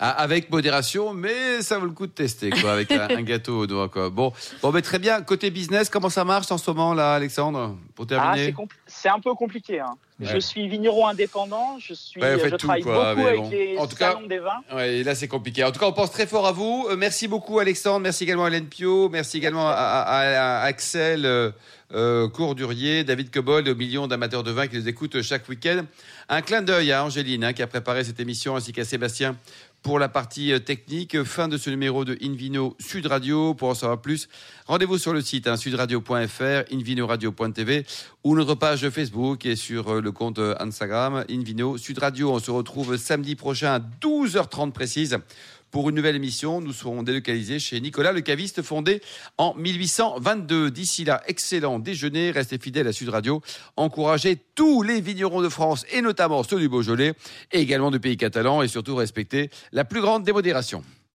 Ah, 0.00 0.10
Avec 0.10 0.50
modération, 0.50 1.14
mais 1.14 1.62
ça 1.62 1.78
vaut 1.78 1.86
le 1.86 1.92
coup 1.92 2.08
de 2.08 2.12
tester, 2.12 2.50
quoi, 2.50 2.72
avec 2.72 2.90
un, 2.90 3.08
un 3.08 3.22
gâteau 3.22 3.56
au 3.60 3.66
doigt, 3.68 3.88
quoi. 3.88 4.10
Bon, 4.10 4.32
bon, 4.60 4.72
mais 4.72 4.82
très 4.82 4.98
bien. 4.98 5.22
Côté 5.22 5.50
business, 5.52 5.88
comment 5.88 6.08
ça 6.08 6.24
marche 6.24 6.50
en 6.50 6.58
ce 6.58 6.68
moment, 6.68 6.94
là, 6.94 7.14
Alexandre 7.14 7.76
Pour 7.94 8.06
Ah, 8.06 8.34
terminer? 8.34 8.54
c'est 8.88 9.08
un 9.08 9.20
peu 9.20 9.32
compliqué. 9.34 9.78
Hein. 9.78 9.94
Ouais. 10.20 10.26
Je 10.34 10.38
suis 10.40 10.66
vigneron 10.68 11.06
indépendant, 11.06 11.78
je 11.78 11.94
suis, 11.94 12.20
Ouais, 12.20 12.36
je 12.42 12.48
tout, 12.50 12.56
travaille 12.56 12.82
quoi, 12.82 13.14
beaucoup 13.14 13.28
avec 13.28 13.40
bon. 13.40 13.50
les 13.50 13.78
En 13.78 13.86
tout 13.86 13.94
cas- 13.94 14.18
des 14.28 14.38
vins. 14.40 14.60
Ouais, 14.74 14.96
et 14.96 15.04
là 15.04 15.14
c'est 15.14 15.28
compliqué. 15.28 15.62
En 15.62 15.70
tout 15.70 15.78
cas, 15.78 15.86
on 15.86 15.92
pense 15.92 16.10
très 16.10 16.26
fort 16.26 16.44
à 16.46 16.50
vous. 16.52 16.88
Euh, 16.90 16.96
merci 16.96 17.28
beaucoup 17.28 17.60
Alexandre, 17.60 18.00
merci 18.00 18.24
également 18.24 18.44
à 18.44 18.48
Hélène 18.48 18.66
Pio, 18.66 19.08
merci 19.08 19.36
également 19.36 19.68
à, 19.68 19.72
à- 19.74 20.58
à 20.58 20.64
Axel 20.64 21.24
euh, 21.24 21.50
euh, 21.94 22.28
Courdurier, 22.28 23.04
David 23.04 23.30
Cobold 23.30 23.68
et 23.68 23.70
aux 23.70 23.76
millions 23.76 24.08
d'amateurs 24.08 24.42
de 24.42 24.50
vin 24.50 24.66
qui 24.66 24.74
les 24.76 24.88
écoutent 24.88 25.22
chaque 25.22 25.48
week-end. 25.48 25.84
Un 26.28 26.42
clin 26.42 26.62
d'œil 26.62 26.90
à 26.92 27.04
Angéline 27.04 27.44
hein, 27.44 27.52
qui 27.52 27.62
a 27.62 27.66
préparé 27.68 28.02
cette 28.04 28.18
émission 28.20 28.56
ainsi 28.56 28.72
qu'à 28.72 28.84
Sébastien 28.84 29.36
pour 29.82 29.98
la 29.98 30.08
partie 30.08 30.52
euh, 30.52 30.58
technique. 30.58 31.22
Fin 31.24 31.48
de 31.48 31.56
ce 31.56 31.70
numéro 31.70 32.04
de 32.04 32.18
Invino 32.22 32.76
Sud 32.78 33.06
Radio. 33.06 33.54
Pour 33.54 33.68
en 33.68 33.74
savoir 33.74 34.00
plus, 34.00 34.28
rendez-vous 34.66 34.98
sur 34.98 35.12
le 35.12 35.20
site 35.20 35.46
hein, 35.46 35.56
sudradio.fr, 35.56 36.72
invinoradio.tv 36.72 37.86
ou 38.24 38.36
notre 38.36 38.54
page 38.54 38.88
Facebook 38.90 39.46
et 39.46 39.56
sur 39.56 39.88
euh, 39.88 40.00
le 40.00 40.12
compte 40.12 40.38
euh, 40.38 40.54
Instagram 40.60 41.24
Invino 41.30 41.78
Sud 41.78 41.98
Radio. 41.98 42.32
On 42.32 42.38
se 42.38 42.50
retrouve 42.50 42.96
samedi 42.96 43.36
prochain 43.36 43.74
à 43.74 43.78
12h30 43.78 44.72
précise 44.72 45.18
pour 45.70 45.88
une 45.88 45.96
nouvelle 45.96 46.16
émission. 46.16 46.60
Nous 46.60 46.72
serons 46.72 47.02
délocalisés 47.02 47.58
chez 47.58 47.80
Nicolas 47.80 48.12
le 48.12 48.20
caviste 48.20 48.62
fondé 48.62 49.00
en 49.36 49.54
1822. 49.54 50.70
D'ici 50.70 51.04
là, 51.04 51.22
excellent 51.26 51.78
déjeuner. 51.78 52.30
Restez 52.30 52.58
fidèles 52.58 52.88
à 52.88 52.92
Sud 52.92 53.08
Radio. 53.08 53.42
Encouragez 53.76 54.36
tous 54.54 54.82
les 54.82 55.00
vignerons 55.00 55.40
de 55.40 55.48
France 55.48 55.84
et 55.92 56.02
notamment 56.02 56.42
ceux 56.42 56.58
du 56.58 56.68
Beaujolais 56.68 57.14
et 57.52 57.60
également 57.60 57.90
du 57.90 58.00
pays 58.00 58.16
catalan 58.16 58.62
et 58.62 58.68
surtout 58.68 58.96
respectez 58.96 59.50
la 59.72 59.84
plus 59.84 60.00
grande 60.00 60.24
démodération. 60.24 60.82